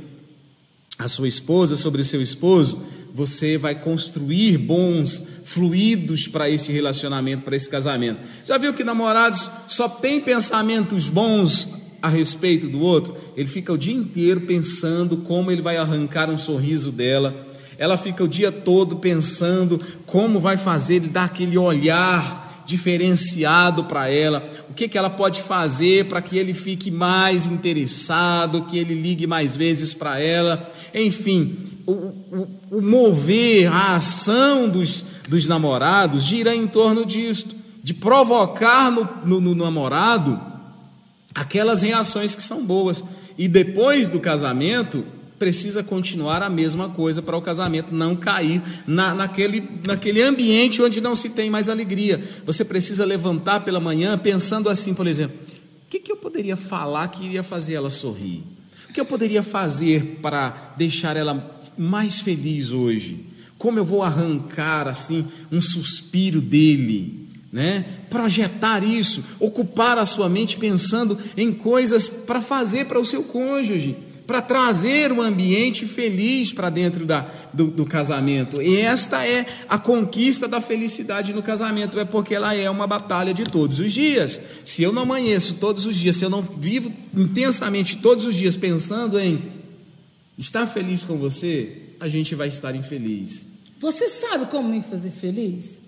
a 0.97 1.07
sua 1.07 1.27
esposa, 1.27 1.77
sobre 1.77 2.01
o 2.01 2.05
seu 2.05 2.21
esposo, 2.21 2.81
você 3.13 3.57
vai 3.57 3.73
construir 3.73 4.57
bons 4.57 5.23
fluidos 5.43 6.27
para 6.27 6.49
esse 6.49 6.71
relacionamento, 6.71 7.43
para 7.43 7.55
esse 7.55 7.69
casamento. 7.69 8.19
Já 8.45 8.57
viu 8.57 8.73
que 8.73 8.83
namorados 8.83 9.49
só 9.67 9.87
têm 9.87 10.19
pensamentos 10.19 11.07
bons 11.07 11.69
a 12.01 12.09
respeito 12.09 12.67
do 12.67 12.81
outro? 12.81 13.17
Ele 13.35 13.47
fica 13.47 13.73
o 13.73 13.77
dia 13.77 13.93
inteiro 13.93 14.41
pensando 14.41 15.17
como 15.17 15.51
ele 15.51 15.61
vai 15.61 15.77
arrancar 15.77 16.29
um 16.29 16.37
sorriso 16.37 16.91
dela. 16.91 17.47
Ela 17.77 17.95
fica 17.95 18.23
o 18.23 18.27
dia 18.27 18.51
todo 18.51 18.97
pensando 18.97 19.81
como 20.05 20.39
vai 20.39 20.57
fazer 20.57 20.95
ele 20.95 21.07
dar 21.07 21.25
aquele 21.25 21.57
olhar 21.57 22.48
diferenciado 22.69 23.85
para 23.85 24.11
ela, 24.11 24.47
o 24.69 24.73
que, 24.75 24.87
que 24.87 24.95
ela 24.95 25.09
pode 25.09 25.41
fazer 25.41 26.05
para 26.05 26.21
que 26.21 26.37
ele 26.37 26.53
fique 26.53 26.91
mais 26.91 27.47
interessado, 27.47 28.61
que 28.65 28.77
ele 28.77 28.93
ligue 28.93 29.25
mais 29.25 29.57
vezes 29.57 29.95
para 29.95 30.19
ela, 30.19 30.71
enfim, 30.93 31.57
o, 31.87 31.91
o, 31.91 32.47
o, 32.69 32.81
mover, 32.81 33.73
a 33.73 33.95
ação 33.95 34.69
dos, 34.69 35.03
dos 35.27 35.47
namorados 35.47 36.23
gira 36.23 36.55
em 36.55 36.67
torno 36.67 37.03
disto, 37.03 37.55
de 37.83 37.95
provocar 37.95 38.91
no, 38.91 39.09
no, 39.25 39.41
no 39.41 39.55
namorado 39.55 40.39
aquelas 41.33 41.81
reações 41.81 42.35
que 42.35 42.43
são 42.43 42.63
boas, 42.63 43.03
e 43.35 43.47
depois 43.47 44.09
do 44.09 44.19
casamento, 44.19 45.03
precisa 45.39 45.81
continuar 45.81 46.43
a 46.43 46.49
mesma 46.49 46.89
coisa 46.89 47.21
para 47.21 47.37
o 47.37 47.41
casamento 47.41 47.95
não 47.95 48.15
cair 48.15 48.61
na, 48.85 49.15
naquele, 49.15 49.67
naquele 49.87 50.21
ambiente 50.21 50.81
onde 50.81 50.99
não 50.99 51.15
se 51.15 51.29
tem 51.29 51.49
mais 51.49 51.69
alegria. 51.69 52.21
Você 52.45 52.65
precisa 52.65 53.05
levantar 53.05 53.61
pela 53.61 53.79
manhã 53.79 54.17
pensando 54.17 54.69
assim, 54.69 54.93
por 54.93 55.07
exemplo: 55.07 55.37
o 55.85 55.89
que, 55.89 55.99
que 55.99 56.11
eu 56.11 56.17
poderia 56.17 56.57
falar 56.57 57.07
que 57.07 57.25
iria 57.25 57.41
fazer 57.41 57.75
ela 57.75 57.89
sorrir? 57.89 58.43
O 58.89 58.93
que 58.93 58.99
eu 58.99 59.05
poderia 59.05 59.41
fazer 59.41 60.19
para 60.21 60.73
deixar 60.77 61.15
ela 61.15 61.57
mais 61.77 62.19
feliz 62.19 62.71
hoje? 62.71 63.25
Como 63.57 63.79
eu 63.79 63.85
vou 63.85 64.03
arrancar 64.03 64.87
assim 64.87 65.25
um 65.51 65.61
suspiro 65.61 66.41
dele? 66.41 67.27
Né? 67.51 67.83
Projetar 68.11 68.83
isso, 68.83 69.23
ocupar 69.39 69.97
a 69.97 70.05
sua 70.05 70.29
mente 70.29 70.57
pensando 70.57 71.17
em 71.35 71.51
coisas 71.51 72.07
para 72.07 72.41
fazer 72.41 72.85
para 72.85 72.99
o 72.99 73.05
seu 73.05 73.23
cônjuge 73.23 74.08
para 74.29 74.43
trazer 74.43 75.11
um 75.11 75.23
ambiente 75.23 75.87
feliz 75.87 76.53
para 76.53 76.69
dentro 76.69 77.03
da, 77.03 77.31
do, 77.51 77.65
do, 77.65 77.83
casamento. 77.83 78.61
E 78.61 78.77
esta 78.77 79.25
é 79.25 79.47
a 79.67 79.79
conquista 79.79 80.47
da 80.47 80.61
felicidade 80.61 81.33
no 81.33 81.41
casamento, 81.41 81.99
é 81.99 82.05
porque 82.05 82.35
ela 82.35 82.53
é 82.53 82.69
uma 82.69 82.85
batalha 82.85 83.33
de 83.33 83.43
todos 83.43 83.79
os 83.79 83.91
dias. 83.91 84.39
Se 84.63 84.83
eu 84.83 84.93
não 84.93 85.01
amanheço 85.01 85.55
todos 85.55 85.87
os 85.87 85.95
dias, 85.97 86.15
se 86.15 86.25
eu 86.25 86.29
não 86.29 86.43
vivo 86.43 86.93
intensamente 87.17 87.97
todos 87.97 88.27
os 88.27 88.35
dias 88.35 88.55
pensando 88.55 89.19
em 89.19 89.51
estar 90.37 90.67
feliz 90.67 91.03
com 91.03 91.17
você, 91.17 91.95
a 91.99 92.07
gente 92.07 92.35
vai 92.35 92.49
estar 92.49 92.75
infeliz. 92.75 93.47
Você 93.79 94.07
sabe 94.09 94.45
como 94.45 94.69
me 94.69 94.83
fazer 94.83 95.09
feliz? 95.09 95.81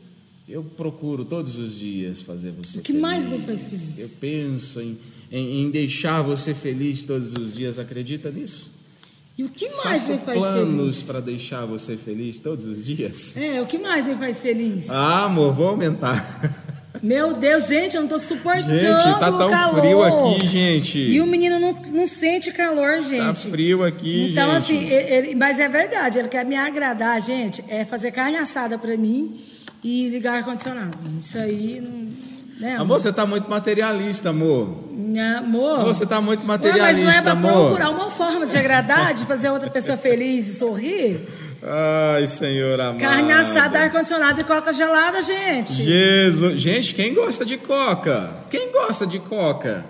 Eu 0.48 0.64
procuro 0.64 1.24
todos 1.24 1.58
os 1.58 1.78
dias 1.78 2.22
fazer 2.22 2.52
você 2.52 2.74
feliz. 2.74 2.76
O 2.76 2.82
que 2.82 2.88
feliz. 2.88 3.02
mais 3.02 3.28
me 3.28 3.40
faz 3.40 3.68
feliz? 3.68 4.00
Eu 4.00 4.10
penso 4.20 4.82
em 4.82 4.98
em, 5.32 5.62
em 5.62 5.72
deixar 5.72 6.22
você 6.22 6.54
feliz 6.54 7.06
todos 7.06 7.34
os 7.34 7.56
dias. 7.56 7.80
Acredita 7.80 8.30
nisso? 8.30 8.82
E 9.38 9.46
o 9.46 9.50
que 9.50 9.70
mais 9.70 10.02
Faço 10.02 10.12
me 10.12 10.18
faz 10.20 10.38
planos 10.38 11.02
para 11.04 11.22
deixar 11.22 11.66
você 11.66 11.96
feliz 11.96 12.40
todos 12.40 12.68
os 12.68 12.86
dias? 12.86 13.38
É, 13.38 13.62
o 13.62 13.66
que 13.66 13.78
mais 13.78 14.06
me 14.06 14.14
faz 14.14 14.42
feliz? 14.42 14.90
Ah, 14.90 15.24
amor, 15.24 15.54
vou 15.54 15.70
aumentar. 15.70 16.14
Meu 17.02 17.34
Deus, 17.34 17.68
gente, 17.68 17.96
eu 17.96 18.02
não 18.02 18.10
tô 18.10 18.20
suportando 18.20 18.80
Gente, 18.80 19.20
tá 19.20 19.32
tão 19.32 19.50
calor. 19.50 19.80
frio 19.80 20.04
aqui, 20.04 20.48
gente. 20.48 21.00
E 21.00 21.20
o 21.20 21.26
menino 21.26 21.60
não, 21.60 21.74
não 21.92 22.06
sente 22.06 22.52
calor, 22.52 22.94
tá 22.94 23.00
gente. 23.00 23.26
Tá 23.26 23.34
frio 23.34 23.84
aqui, 23.84 24.30
então, 24.32 24.60
gente. 24.60 24.86
Então, 24.86 24.88
assim, 24.88 24.90
ele, 24.90 25.36
mas 25.36 25.60
é 25.60 25.68
verdade, 25.68 26.20
ele 26.20 26.28
quer 26.28 26.46
me 26.46 26.56
agradar, 26.56 27.20
gente, 27.22 27.64
é 27.68 27.84
fazer 27.86 28.12
carne 28.12 28.38
assada 28.38 28.78
para 28.78 28.96
mim 28.96 29.42
e 29.84 30.10
ligar 30.10 30.36
ar-condicionado. 30.36 30.96
Isso 31.20 31.38
aí 31.40 31.82
não 31.82 32.32
né, 32.62 32.76
amor? 32.76 32.82
amor, 32.82 33.00
você 33.00 33.10
está 33.10 33.26
muito 33.26 33.50
materialista, 33.50 34.30
amor. 34.30 34.78
Amor. 34.94 35.80
amor 35.80 35.86
você 35.86 36.04
está 36.04 36.22
muito 36.22 36.46
materialista, 36.46 36.86
Ué, 36.86 36.94
mas 36.94 37.04
não 37.04 37.12
é 37.12 37.22
para 37.22 37.32
amor. 37.32 37.66
procurar 37.70 37.90
uma 37.90 38.12
forma 38.12 38.46
de 38.46 38.56
agradar, 38.56 39.16
de 39.16 39.26
fazer 39.26 39.50
outra 39.50 39.68
pessoa 39.68 39.98
feliz 39.98 40.48
e 40.48 40.54
sorrir? 40.54 41.28
Ai, 41.64 42.26
Senhor 42.26 42.80
amado. 42.80 43.00
Carne 43.00 43.32
assada, 43.32 43.80
ar-condicionado 43.80 44.42
e 44.42 44.44
coca 44.44 44.74
gelada, 44.74 45.22
gente. 45.22 45.84
Jesus. 45.84 46.60
Gente, 46.60 46.96
quem 46.96 47.14
gosta 47.14 47.46
de 47.46 47.58
coca? 47.58 48.30
Quem 48.50 48.72
gosta 48.72 49.06
de 49.06 49.20
coca? 49.20 49.86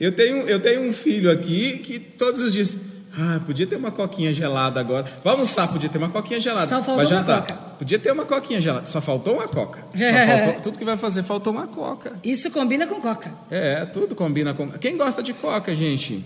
Eu 0.00 0.10
tenho, 0.10 0.48
eu 0.48 0.58
tenho 0.58 0.82
um 0.82 0.92
filho 0.92 1.30
aqui 1.30 1.78
que 1.78 1.98
todos 1.98 2.40
os 2.40 2.52
dias. 2.52 2.76
Ah, 3.16 3.40
podia 3.44 3.66
ter 3.66 3.76
uma 3.76 3.92
coquinha 3.92 4.32
gelada 4.32 4.80
agora. 4.80 5.04
Vamos 5.22 5.40
almoçar, 5.40 5.68
podia 5.68 5.88
ter 5.88 5.98
uma 5.98 6.08
coquinha 6.08 6.40
gelada. 6.40 6.66
Só 6.66 6.82
faltou 6.82 7.06
uma 7.06 7.22
coca. 7.24 7.54
Podia 7.78 7.98
ter 7.98 8.10
uma 8.10 8.24
coquinha 8.24 8.60
gelada. 8.60 8.86
Só 8.86 9.00
faltou 9.00 9.34
uma 9.34 9.46
coca. 9.46 9.84
Faltou, 9.94 10.60
tudo 10.62 10.78
que 10.78 10.84
vai 10.84 10.96
fazer, 10.96 11.22
faltou 11.22 11.52
uma 11.52 11.66
coca. 11.66 12.14
Isso 12.24 12.50
combina 12.50 12.86
com 12.86 13.00
coca. 13.00 13.32
É, 13.50 13.84
tudo 13.84 14.14
combina 14.14 14.54
com. 14.54 14.68
Quem 14.70 14.96
gosta 14.96 15.22
de 15.22 15.34
coca, 15.34 15.74
gente? 15.74 16.24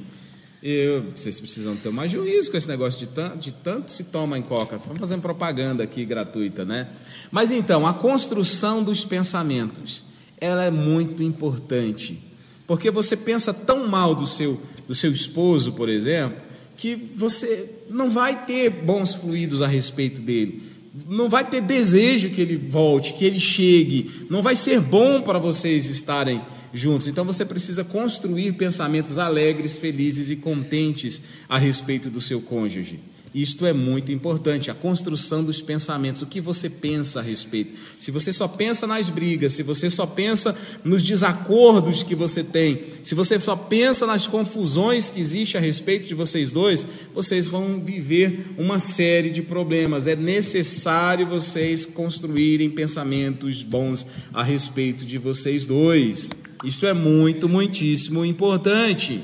Eu, 0.69 1.13
vocês 1.15 1.39
precisam 1.39 1.77
ter 1.77 1.93
mais 1.93 2.11
juízo 2.11 2.51
com 2.51 2.57
esse 2.57 2.67
negócio 2.67 2.99
de 2.99 3.07
tanto, 3.07 3.39
de 3.39 3.53
tanto 3.53 3.93
se 3.93 4.03
toma 4.03 4.37
em 4.37 4.43
coca. 4.43 4.75
Estamos 4.75 4.99
fazendo 4.99 5.23
propaganda 5.23 5.85
aqui 5.85 6.05
gratuita, 6.05 6.65
né? 6.65 6.89
Mas 7.31 7.53
então, 7.53 7.87
a 7.87 7.95
construção 7.95 8.83
dos 8.83 9.05
pensamentos, 9.05 10.07
ela 10.41 10.65
é 10.65 10.71
muito 10.73 11.23
importante. 11.23 12.21
Porque 12.67 12.91
você 12.91 13.17
pensa 13.17 13.55
tão 13.55 13.87
mal 13.87 14.13
do 14.13 14.27
seu, 14.27 14.61
do 14.89 14.95
seu 14.95 15.13
esposo, 15.13 15.71
por 15.75 15.89
exemplo, 15.89 16.43
que 16.77 16.97
você 17.15 17.71
não 17.89 18.11
vai 18.11 18.45
ter 18.45 18.69
bons 18.69 19.15
fluidos 19.15 19.63
a 19.63 19.69
respeito 19.69 20.21
dele, 20.21 20.65
não 21.09 21.29
vai 21.29 21.49
ter 21.49 21.61
desejo 21.61 22.31
que 22.31 22.41
ele 22.41 22.57
volte, 22.57 23.13
que 23.13 23.25
ele 23.25 23.39
chegue, 23.39 24.27
não 24.29 24.43
vai 24.43 24.57
ser 24.57 24.81
bom 24.81 25.23
para 25.23 25.39
vocês 25.39 25.89
estarem 25.89 26.43
juntos. 26.73 27.07
Então 27.07 27.25
você 27.25 27.45
precisa 27.45 27.85
construir 27.85 28.53
pensamentos 28.53 29.19
alegres, 29.19 29.79
felizes 29.79 30.31
e 30.31 30.37
contentes 30.37 31.21
a 31.49 31.59
respeito 31.59 32.11
do 32.11 32.21
seu 32.21 32.41
cônjuge. 32.41 33.01
Isto 33.37 33.67
é 33.67 33.73
muito 33.75 34.11
importante, 34.11 34.71
a 34.71 34.75
construção 34.75 35.45
dos 35.45 35.61
pensamentos, 35.61 36.23
o 36.23 36.27
que 36.27 36.41
você 36.41 36.71
pensa 36.71 37.21
a 37.21 37.23
respeito. 37.23 37.75
Se 37.99 38.11
você 38.11 38.33
só 38.33 38.49
pensa 38.49 38.87
nas 38.87 39.11
brigas, 39.11 39.53
se 39.53 39.63
você 39.63 39.91
só 39.91 40.07
pensa 40.07 40.57
nos 40.83 41.03
desacordos 41.03 42.03
que 42.03 42.15
você 42.15 42.43
tem, 42.43 42.85
se 43.03 43.15
você 43.15 43.39
só 43.39 43.55
pensa 43.55 44.07
nas 44.07 44.27
confusões 44.27 45.11
que 45.11 45.21
existe 45.21 45.55
a 45.55 45.61
respeito 45.61 46.09
de 46.09 46.15
vocês 46.15 46.51
dois, 46.51 46.87
vocês 47.15 47.47
vão 47.47 47.79
viver 47.79 48.55
uma 48.57 48.79
série 48.79 49.29
de 49.29 49.43
problemas. 49.43 50.07
É 50.07 50.17
necessário 50.17 51.27
vocês 51.27 51.85
construírem 51.85 52.71
pensamentos 52.71 53.63
bons 53.63 54.07
a 54.33 54.43
respeito 54.43 55.05
de 55.05 55.19
vocês 55.19 55.67
dois. 55.67 56.31
Isto 56.65 56.87
é 56.87 56.93
muito, 56.93 57.49
muitíssimo 57.49 58.25
importante. 58.25 59.23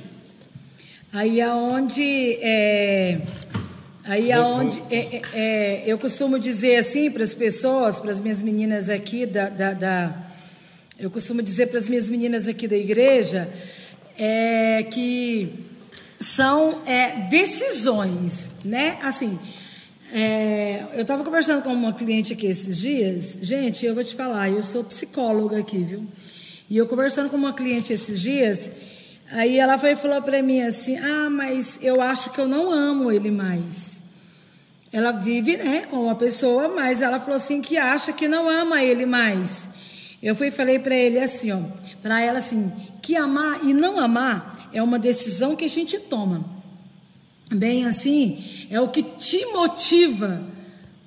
Aí 1.12 1.40
aonde 1.40 2.02
é 2.40 3.20
Aí 4.04 4.32
aonde 4.32 4.82
é, 4.90 4.96
é, 4.96 5.22
é, 5.32 5.82
eu 5.86 5.96
costumo 5.96 6.38
dizer 6.38 6.76
assim 6.76 7.08
para 7.08 7.22
as 7.22 7.34
pessoas, 7.34 8.00
para 8.00 8.10
as 8.10 8.20
minhas 8.20 8.42
meninas 8.42 8.88
aqui 8.88 9.24
da, 9.26 9.48
da, 9.48 9.72
da 9.72 10.22
eu 10.98 11.08
costumo 11.08 11.40
dizer 11.40 11.68
para 11.68 11.78
as 11.78 11.88
minhas 11.88 12.10
meninas 12.10 12.48
aqui 12.48 12.66
da 12.66 12.76
igreja 12.76 13.48
é, 14.18 14.82
que 14.84 15.52
são 16.18 16.82
é, 16.84 17.28
decisões, 17.28 18.50
né? 18.64 18.98
Assim, 19.02 19.38
é, 20.12 20.84
eu 20.94 21.02
estava 21.02 21.24
conversando 21.24 21.62
com 21.62 21.72
uma 21.72 21.92
cliente 21.92 22.32
aqui 22.32 22.46
esses 22.46 22.80
dias, 22.80 23.38
gente, 23.40 23.86
eu 23.86 23.94
vou 23.94 24.04
te 24.04 24.14
falar, 24.14 24.50
eu 24.50 24.62
sou 24.62 24.82
psicóloga 24.84 25.58
aqui, 25.58 25.78
viu? 25.78 26.06
E 26.72 26.76
eu 26.78 26.86
conversando 26.86 27.28
com 27.28 27.36
uma 27.36 27.52
cliente 27.52 27.92
esses 27.92 28.18
dias, 28.18 28.72
aí 29.30 29.58
ela 29.58 29.76
foi 29.76 29.94
falou 29.94 30.22
para 30.22 30.42
mim 30.42 30.62
assim: 30.62 30.96
"Ah, 30.96 31.28
mas 31.28 31.78
eu 31.82 32.00
acho 32.00 32.30
que 32.30 32.40
eu 32.40 32.48
não 32.48 32.72
amo 32.72 33.12
ele 33.12 33.30
mais". 33.30 34.02
ela 34.90 35.12
vive 35.12 35.58
né, 35.58 35.82
com 35.90 36.04
uma 36.04 36.14
pessoa, 36.14 36.70
mas 36.70 37.02
ela 37.02 37.20
falou 37.20 37.36
assim 37.36 37.60
que 37.60 37.76
acha 37.76 38.10
que 38.10 38.26
não 38.26 38.48
ama 38.48 38.82
ele 38.82 39.04
mais. 39.04 39.68
Eu 40.22 40.34
fui 40.34 40.50
falei 40.50 40.78
para 40.78 40.94
ele 40.94 41.18
assim, 41.18 41.52
ó, 41.52 41.60
para 42.00 42.22
ela 42.22 42.38
assim, 42.38 42.72
que 43.02 43.16
amar 43.16 43.62
e 43.62 43.74
não 43.74 43.98
amar 43.98 44.70
é 44.72 44.82
uma 44.82 44.98
decisão 44.98 45.54
que 45.54 45.66
a 45.66 45.68
gente 45.68 45.98
toma. 45.98 46.42
Bem 47.50 47.84
assim, 47.84 48.42
é 48.70 48.80
o 48.80 48.88
que 48.88 49.02
te 49.02 49.44
motiva 49.52 50.42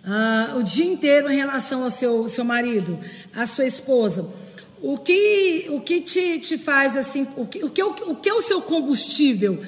uh, 0.06 0.60
o 0.60 0.64
dia 0.64 0.86
inteiro 0.86 1.32
em 1.32 1.36
relação 1.36 1.84
ao 1.84 1.90
seu, 1.90 2.28
seu 2.28 2.46
marido, 2.46 3.00
à 3.34 3.48
sua 3.48 3.66
esposa. 3.66 4.45
O 4.88 5.00
que, 5.00 5.66
o 5.70 5.82
que 5.82 6.00
te, 6.00 6.38
te 6.38 6.60
faz 6.60 6.96
assim, 6.96 7.28
o 7.36 7.48
que, 7.48 7.66
o, 7.66 7.72
que, 7.72 7.82
o 7.82 8.16
que 8.16 8.30
é 8.30 8.34
o 8.36 8.42
seu 8.42 8.62
combustível 8.62 9.60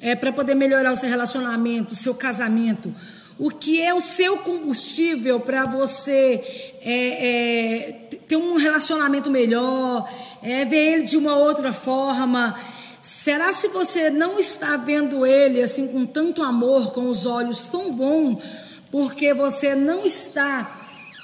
é, 0.00 0.16
para 0.16 0.32
poder 0.32 0.54
melhorar 0.54 0.94
o 0.94 0.96
seu 0.96 1.10
relacionamento, 1.10 1.92
o 1.92 1.96
seu 1.96 2.14
casamento? 2.14 2.90
o 3.38 3.50
que 3.50 3.82
é 3.82 3.92
o 3.92 4.00
seu 4.00 4.38
combustível 4.38 5.40
para 5.40 5.66
você 5.66 6.40
é, 6.80 6.92
é, 7.28 7.92
ter 8.28 8.36
um 8.36 8.56
relacionamento 8.56 9.30
melhor, 9.30 10.08
é, 10.42 10.64
ver 10.64 10.92
ele 10.92 11.02
de 11.02 11.16
uma 11.16 11.36
outra 11.36 11.72
forma. 11.72 12.54
Será 13.00 13.52
se 13.52 13.68
você 13.68 14.10
não 14.10 14.38
está 14.38 14.76
vendo 14.76 15.26
ele 15.26 15.60
assim 15.60 15.88
com 15.88 16.06
tanto 16.06 16.42
amor, 16.42 16.92
com 16.92 17.08
os 17.08 17.26
olhos 17.26 17.66
tão 17.68 17.92
bons, 17.92 18.42
porque 18.90 19.34
você 19.34 19.74
não 19.74 20.04
está 20.04 20.80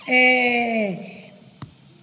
é, 0.09 1.18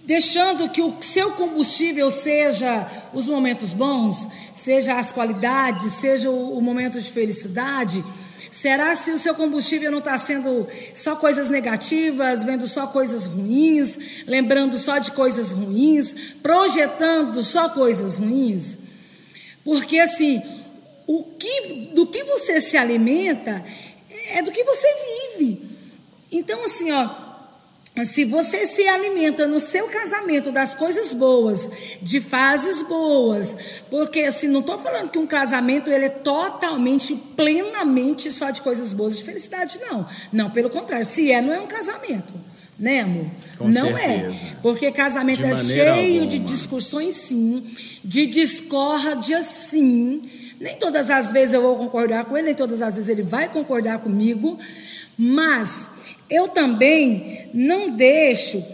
deixando 0.06 0.68
que 0.70 0.80
o 0.80 0.96
seu 1.02 1.32
combustível 1.32 2.10
seja 2.12 2.88
os 3.12 3.26
momentos 3.26 3.72
bons, 3.72 4.28
seja 4.52 4.94
as 4.94 5.10
qualidades, 5.10 5.94
seja 5.94 6.30
o, 6.30 6.56
o 6.56 6.62
momento 6.62 7.00
de 7.00 7.10
felicidade? 7.10 8.04
Será 8.52 8.94
se 8.94 9.10
o 9.10 9.18
seu 9.18 9.34
combustível 9.34 9.90
não 9.90 9.98
está 9.98 10.16
sendo 10.16 10.66
só 10.94 11.16
coisas 11.16 11.50
negativas, 11.50 12.44
vendo 12.44 12.68
só 12.68 12.86
coisas 12.86 13.26
ruins, 13.26 14.24
lembrando 14.26 14.78
só 14.78 14.98
de 14.98 15.10
coisas 15.10 15.50
ruins, 15.50 16.14
projetando 16.40 17.42
só 17.42 17.68
coisas 17.68 18.16
ruins? 18.16 18.78
Porque 19.64 19.98
assim, 19.98 20.40
o 21.04 21.24
que, 21.24 21.90
do 21.92 22.06
que 22.06 22.22
você 22.22 22.60
se 22.60 22.76
alimenta 22.76 23.64
é 24.28 24.40
do 24.40 24.52
que 24.52 24.62
você 24.62 24.86
vive. 25.36 25.68
Então, 26.30 26.64
assim, 26.64 26.92
ó, 26.92 27.25
se 28.04 28.24
você 28.24 28.66
se 28.66 28.86
alimenta 28.86 29.46
no 29.46 29.58
seu 29.58 29.88
casamento 29.88 30.52
das 30.52 30.74
coisas 30.74 31.14
boas, 31.14 31.70
de 32.02 32.20
fases 32.20 32.82
boas, 32.82 33.56
porque 33.90 34.20
assim, 34.20 34.48
não 34.48 34.60
estou 34.60 34.76
falando 34.76 35.10
que 35.10 35.18
um 35.18 35.26
casamento 35.26 35.90
ele 35.90 36.04
é 36.04 36.10
totalmente, 36.10 37.14
plenamente 37.14 38.30
só 38.30 38.50
de 38.50 38.60
coisas 38.60 38.92
boas, 38.92 39.16
de 39.16 39.24
felicidade, 39.24 39.80
não. 39.80 40.06
Não, 40.32 40.50
pelo 40.50 40.68
contrário, 40.68 41.06
se 41.06 41.32
é, 41.32 41.40
não 41.40 41.52
é 41.52 41.60
um 41.60 41.66
casamento. 41.66 42.34
Né, 42.78 43.00
amor? 43.00 43.24
Com 43.56 43.68
não 43.68 43.96
certeza. 43.96 44.44
é. 44.44 44.56
Porque 44.60 44.92
casamento 44.92 45.42
é 45.42 45.54
cheio 45.54 46.20
alguma. 46.20 46.26
de 46.26 46.38
discussões, 46.40 47.14
sim, 47.14 47.64
de 48.04 48.26
discórdia, 48.26 49.42
sim. 49.42 50.20
Nem 50.60 50.76
todas 50.76 51.10
as 51.10 51.32
vezes 51.32 51.54
eu 51.54 51.62
vou 51.62 51.76
concordar 51.76 52.24
com 52.24 52.36
ele, 52.36 52.46
nem 52.46 52.54
todas 52.54 52.80
as 52.80 52.96
vezes 52.96 53.08
ele 53.10 53.22
vai 53.22 53.48
concordar 53.48 53.98
comigo, 53.98 54.58
mas 55.18 55.90
eu 56.30 56.48
também 56.48 57.48
não 57.52 57.90
deixo 57.90 58.64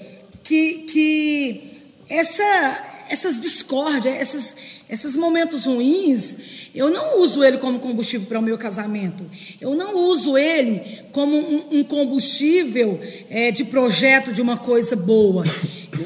que, 0.42 0.78
que 0.78 1.72
essa, 2.08 3.04
essas 3.08 3.40
discórdias, 3.40 4.20
esses, 4.20 4.56
esses 4.88 5.16
momentos 5.16 5.64
ruins, 5.66 6.70
eu 6.74 6.90
não 6.90 7.20
uso 7.20 7.42
ele 7.42 7.58
como 7.58 7.78
combustível 7.78 8.26
para 8.26 8.38
o 8.38 8.42
meu 8.42 8.58
casamento. 8.58 9.24
Eu 9.60 9.74
não 9.74 9.96
uso 9.96 10.36
ele 10.36 10.82
como 11.12 11.36
um, 11.36 11.78
um 11.78 11.84
combustível 11.84 13.00
é, 13.30 13.50
de 13.50 13.64
projeto 13.64 14.32
de 14.32 14.42
uma 14.42 14.56
coisa 14.56 14.94
boa. 14.94 15.44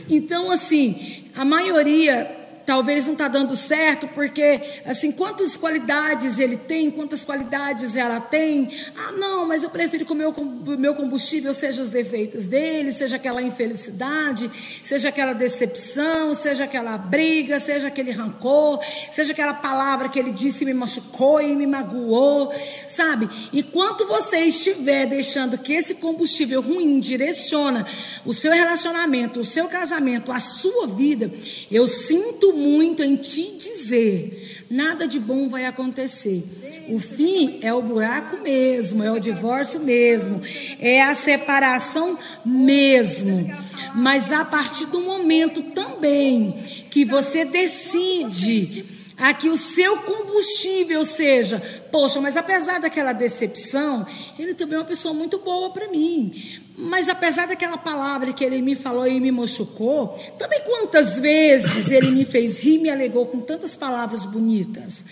Então, 0.09 0.51
assim, 0.51 1.25
a 1.35 1.45
maioria 1.45 2.36
talvez 2.67 3.07
não 3.07 3.13
está 3.13 3.29
dando 3.29 3.57
certo, 3.57 4.09
porque, 4.09 4.61
assim, 4.85 5.13
quantas 5.13 5.57
qualidades 5.57 6.41
ele 6.41 6.57
tem, 6.57 6.91
quantas 6.91 7.25
qualidades 7.25 7.97
ela 7.97 8.21
tem. 8.21 8.69
Ah, 8.97 9.13
não, 9.13 9.47
mas 9.47 9.63
eu 9.63 9.71
prefiro 9.71 10.05
que 10.05 10.13
o 10.13 10.17
meu, 10.17 10.35
meu 10.77 10.95
combustível 10.95 11.55
seja 11.55 11.81
os 11.81 11.91
defeitos 11.91 12.49
dele, 12.49 12.91
seja 12.91 13.17
aquela 13.17 13.41
infelicidade, 13.41 14.51
seja 14.83 15.11
aquela 15.11 15.33
decepção, 15.33 16.35
seja 16.35 16.65
aquela 16.65 16.99
briga, 16.99 17.61
seja 17.61 17.87
aquele 17.87 18.11
rancor, 18.11 18.81
seja 19.13 19.33
aquela 19.33 19.55
palavra 19.55 20.09
que 20.09 20.19
ele 20.19 20.33
disse 20.33 20.65
e 20.65 20.67
me 20.67 20.75
machucou 20.75 21.41
e 21.41 21.55
me 21.55 21.67
magoou, 21.67 22.53
sabe? 22.87 23.29
Enquanto 23.53 24.07
você 24.07 24.39
estiver 24.39 25.07
deixando 25.07 25.57
que 25.57 25.73
esse 25.73 25.95
combustível 25.97 26.61
ruim 26.61 26.99
direciona 26.99 27.87
o 28.25 28.35
seu 28.35 28.53
relacionamento, 28.53 29.39
o 29.39 29.45
seu 29.45 29.69
casamento, 29.69 30.33
a 30.33 30.41
sua 30.41 30.89
vida, 30.89 31.31
eu 31.71 31.87
sinto 31.87 32.56
muito 32.57 33.03
em 33.03 33.17
te 33.17 33.57
dizer, 33.57 34.65
nada 34.71 35.07
de 35.07 35.21
bom 35.21 35.49
vai 35.49 35.67
acontecer. 35.67 36.45
O 36.89 36.99
fim 36.99 37.59
é 37.63 37.73
o 37.73 37.83
buraco 37.83 38.43
mesmo, 38.43 39.05
é 39.05 39.13
o 39.13 39.21
divórcio 39.21 39.81
mesmo, 39.81 40.41
é 40.81 41.03
a 41.03 41.15
separação 41.15 42.19
mesmo. 42.45 43.47
Mas 43.95 44.33
a 44.33 44.45
partir 44.45 44.87
do 44.87 45.01
momento 45.03 45.63
também 45.63 46.57
que 46.91 47.05
você 47.05 47.45
decide 47.45 48.96
a 49.19 49.33
que 49.33 49.49
o 49.49 49.57
seu 49.57 49.99
combustível 49.99 51.05
seja, 51.05 51.59
poxa, 51.91 52.21
mas 52.21 52.37
apesar 52.37 52.79
daquela 52.79 53.13
decepção, 53.13 54.07
ele 54.39 54.55
também 54.55 54.77
é 54.77 54.79
uma 54.79 54.85
pessoa 54.85 55.15
muito 55.15 55.39
boa 55.39 55.71
para 55.71 55.89
mim. 55.89 56.33
Mas 56.77 57.09
apesar 57.09 57.47
daquela 57.47 57.79
palavra 57.79 58.33
que 58.33 58.45
ele 58.45 58.61
me 58.61 58.75
falou 58.75 59.07
e 59.09 59.19
me 59.19 59.33
machucou, 59.33 60.09
também 60.39 60.61
quantas 60.61 61.19
vezes 61.19 61.91
ele 61.91 62.11
me 62.11 62.25
fez 62.27 62.61
rir, 62.61 62.79
me 62.79 62.91
alegou 62.91 63.25
com 63.27 63.41
tantas 63.41 63.75
palavras 63.75 64.27
bonitas. 64.27 65.05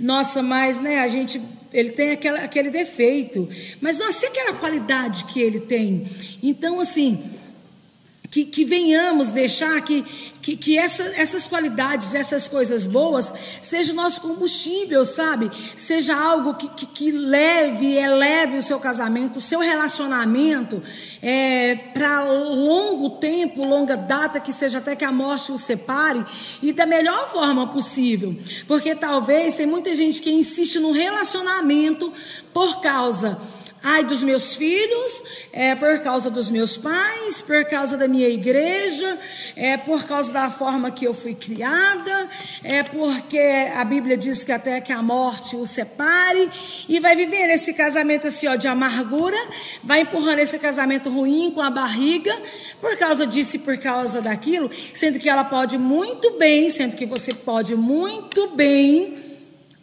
Nossa, 0.00 0.42
mas 0.42 0.80
né, 0.80 1.00
a 1.00 1.06
gente, 1.06 1.40
ele 1.72 1.90
tem 1.90 2.12
aquela, 2.12 2.40
aquele 2.40 2.70
defeito, 2.70 3.46
mas 3.80 3.98
não 3.98 4.08
assim 4.08 4.26
aquela 4.26 4.54
qualidade 4.54 5.24
que 5.26 5.40
ele 5.40 5.60
tem. 5.60 6.06
Então, 6.42 6.80
assim, 6.80 7.22
que, 8.32 8.46
que 8.46 8.64
venhamos 8.64 9.28
deixar 9.28 9.78
que, 9.82 10.02
que, 10.40 10.56
que 10.56 10.78
essa, 10.78 11.02
essas 11.20 11.46
qualidades, 11.46 12.14
essas 12.14 12.48
coisas 12.48 12.86
boas, 12.86 13.30
seja 13.60 13.92
o 13.92 13.94
nosso 13.94 14.22
combustível, 14.22 15.04
sabe? 15.04 15.50
Seja 15.76 16.16
algo 16.16 16.54
que, 16.54 16.66
que, 16.70 16.86
que 16.86 17.10
leve, 17.10 17.94
eleve 17.94 18.56
o 18.56 18.62
seu 18.62 18.80
casamento, 18.80 19.36
o 19.36 19.40
seu 19.42 19.60
relacionamento 19.60 20.82
é, 21.20 21.74
para 21.92 22.22
longo 22.24 23.10
tempo, 23.18 23.66
longa 23.66 23.98
data, 23.98 24.40
que 24.40 24.50
seja 24.50 24.78
até 24.78 24.96
que 24.96 25.04
a 25.04 25.12
morte 25.12 25.52
o 25.52 25.58
separe, 25.58 26.24
e 26.62 26.72
da 26.72 26.86
melhor 26.86 27.30
forma 27.30 27.66
possível. 27.66 28.34
Porque 28.66 28.94
talvez 28.94 29.56
tem 29.56 29.66
muita 29.66 29.92
gente 29.92 30.22
que 30.22 30.32
insiste 30.32 30.80
no 30.80 30.90
relacionamento 30.90 32.10
por 32.50 32.80
causa 32.80 33.38
Ai 33.84 34.04
dos 34.04 34.22
meus 34.22 34.54
filhos, 34.54 35.24
é 35.52 35.74
por 35.74 35.98
causa 36.00 36.30
dos 36.30 36.48
meus 36.48 36.76
pais, 36.76 37.40
por 37.40 37.64
causa 37.64 37.96
da 37.96 38.06
minha 38.06 38.28
igreja, 38.28 39.18
é 39.56 39.76
por 39.76 40.04
causa 40.04 40.32
da 40.32 40.48
forma 40.48 40.92
que 40.92 41.04
eu 41.04 41.12
fui 41.12 41.34
criada, 41.34 42.28
é 42.62 42.84
porque 42.84 43.40
a 43.74 43.84
Bíblia 43.84 44.16
diz 44.16 44.44
que 44.44 44.52
até 44.52 44.80
que 44.80 44.92
a 44.92 45.02
morte 45.02 45.56
o 45.56 45.66
separe, 45.66 46.48
e 46.88 47.00
vai 47.00 47.16
viver 47.16 47.50
esse 47.50 47.74
casamento 47.74 48.28
assim, 48.28 48.46
ó, 48.46 48.54
de 48.54 48.68
amargura, 48.68 49.36
vai 49.82 50.02
empurrando 50.02 50.38
esse 50.38 50.60
casamento 50.60 51.10
ruim 51.10 51.50
com 51.50 51.60
a 51.60 51.70
barriga, 51.70 52.32
por 52.80 52.96
causa 52.96 53.26
disso 53.26 53.56
e 53.56 53.58
por 53.58 53.76
causa 53.78 54.22
daquilo, 54.22 54.70
sendo 54.94 55.18
que 55.18 55.28
ela 55.28 55.42
pode 55.42 55.76
muito 55.76 56.38
bem, 56.38 56.70
sendo 56.70 56.94
que 56.94 57.04
você 57.04 57.34
pode 57.34 57.74
muito 57.74 58.46
bem 58.54 59.21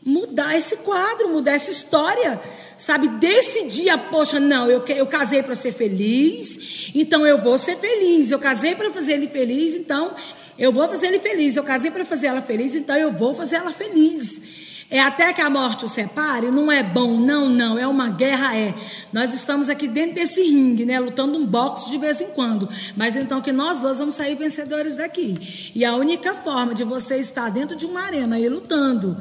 mudar 0.09 0.57
esse 0.57 0.77
quadro, 0.77 1.29
mudar 1.29 1.53
essa 1.53 1.71
história 1.71 2.41
sabe, 2.79 3.09
decidir, 3.09 3.91
poxa, 4.09 4.39
não, 4.39 4.71
eu, 4.71 4.83
eu 4.87 5.05
casei 5.05 5.43
para 5.43 5.53
ser 5.53 5.73
feliz, 5.73 6.89
então 6.95 7.27
eu 7.27 7.37
vou 7.37 7.57
ser 7.57 7.75
feliz. 7.75 8.31
Eu 8.31 8.39
casei 8.39 8.73
para 8.73 8.89
fazer 8.89 9.13
ele 9.13 9.27
feliz, 9.27 9.75
então 9.75 10.15
eu 10.57 10.71
vou 10.71 10.87
fazer 10.87 11.07
ele 11.07 11.19
feliz. 11.19 11.57
Eu 11.57 11.63
casei 11.63 11.91
para 11.91 12.05
fazer 12.05 12.27
ela 12.27 12.41
feliz, 12.41 12.75
então 12.75 12.95
eu 12.95 13.11
vou 13.11 13.33
fazer 13.33 13.57
ela 13.57 13.73
feliz. 13.73 14.69
É 14.91 14.99
até 14.99 15.31
que 15.33 15.41
a 15.41 15.49
morte 15.49 15.85
o 15.85 15.89
separe, 15.89 16.49
não 16.49 16.71
é 16.71 16.81
bom, 16.81 17.17
não, 17.17 17.47
não, 17.47 17.77
é 17.77 17.85
uma 17.85 18.09
guerra, 18.09 18.57
é. 18.57 18.73
Nós 19.13 19.33
estamos 19.35 19.69
aqui 19.69 19.87
dentro 19.87 20.15
desse 20.15 20.41
ringue, 20.41 20.83
né, 20.83 20.99
lutando 20.99 21.37
um 21.37 21.45
boxe 21.45 21.91
de 21.91 21.97
vez 21.99 22.19
em 22.21 22.29
quando, 22.29 22.67
mas 22.97 23.15
então 23.15 23.39
que 23.39 23.51
nós 23.51 23.77
dois 23.77 23.99
vamos 23.99 24.15
sair 24.15 24.35
vencedores 24.35 24.95
daqui. 24.95 25.71
E 25.75 25.85
a 25.85 25.95
única 25.95 26.33
forma 26.33 26.73
de 26.73 26.83
você 26.83 27.17
estar 27.17 27.49
dentro 27.49 27.75
de 27.75 27.85
uma 27.85 28.01
arena 28.01 28.37
aí 28.37 28.49
lutando, 28.49 29.15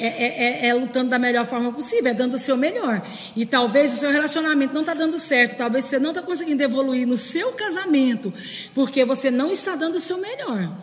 é, 0.00 0.06
é, 0.06 0.66
é, 0.66 0.66
é, 0.68 0.74
lutando 0.74 1.10
da 1.10 1.18
melhor 1.18 1.44
forma 1.44 1.72
possível, 1.72 2.10
é 2.10 2.14
dando 2.14 2.34
o 2.34 2.38
seu 2.38 2.56
melhor. 2.56 3.02
E 3.36 3.44
talvez 3.44 3.92
o 3.92 3.96
seu 3.98 4.10
relacionamento 4.10 4.72
não 4.72 4.80
está 4.80 4.94
dando 4.94 5.18
certo, 5.18 5.56
talvez 5.56 5.84
você 5.84 5.98
não 5.98 6.10
está 6.10 6.22
conseguindo 6.22 6.62
evoluir 6.62 7.06
no 7.06 7.16
seu 7.16 7.52
casamento, 7.52 8.32
porque 8.74 9.04
você 9.04 9.30
não 9.30 9.50
está 9.50 9.76
dando 9.76 9.96
o 9.96 10.00
seu 10.00 10.18
melhor. 10.18 10.74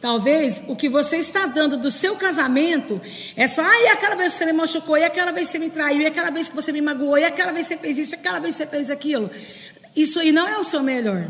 Talvez 0.00 0.64
o 0.68 0.76
que 0.76 0.88
você 0.88 1.16
está 1.16 1.46
dando 1.46 1.76
do 1.76 1.90
seu 1.90 2.16
casamento 2.16 3.00
é 3.36 3.46
só, 3.46 3.62
ah, 3.62 3.80
e 3.82 3.88
aquela 3.88 4.14
vez 4.14 4.32
que 4.32 4.38
você 4.38 4.46
me 4.46 4.52
machucou, 4.52 4.96
e 4.96 5.04
aquela 5.04 5.32
vez 5.32 5.46
que 5.46 5.52
você 5.52 5.58
me 5.58 5.70
traiu, 5.70 6.00
e 6.00 6.06
aquela 6.06 6.30
vez 6.30 6.48
que 6.48 6.54
você 6.54 6.72
me 6.72 6.80
magoou, 6.80 7.18
e 7.18 7.24
aquela 7.24 7.52
vez 7.52 7.66
que 7.66 7.74
você 7.74 7.80
fez 7.80 7.98
isso, 7.98 8.14
e 8.14 8.18
aquela 8.18 8.38
vez 8.38 8.54
que 8.54 8.62
você 8.62 8.66
fez 8.66 8.90
aquilo. 8.90 9.30
Isso 9.94 10.20
aí 10.20 10.32
não 10.32 10.48
é 10.48 10.56
o 10.56 10.64
seu 10.64 10.82
melhor. 10.82 11.28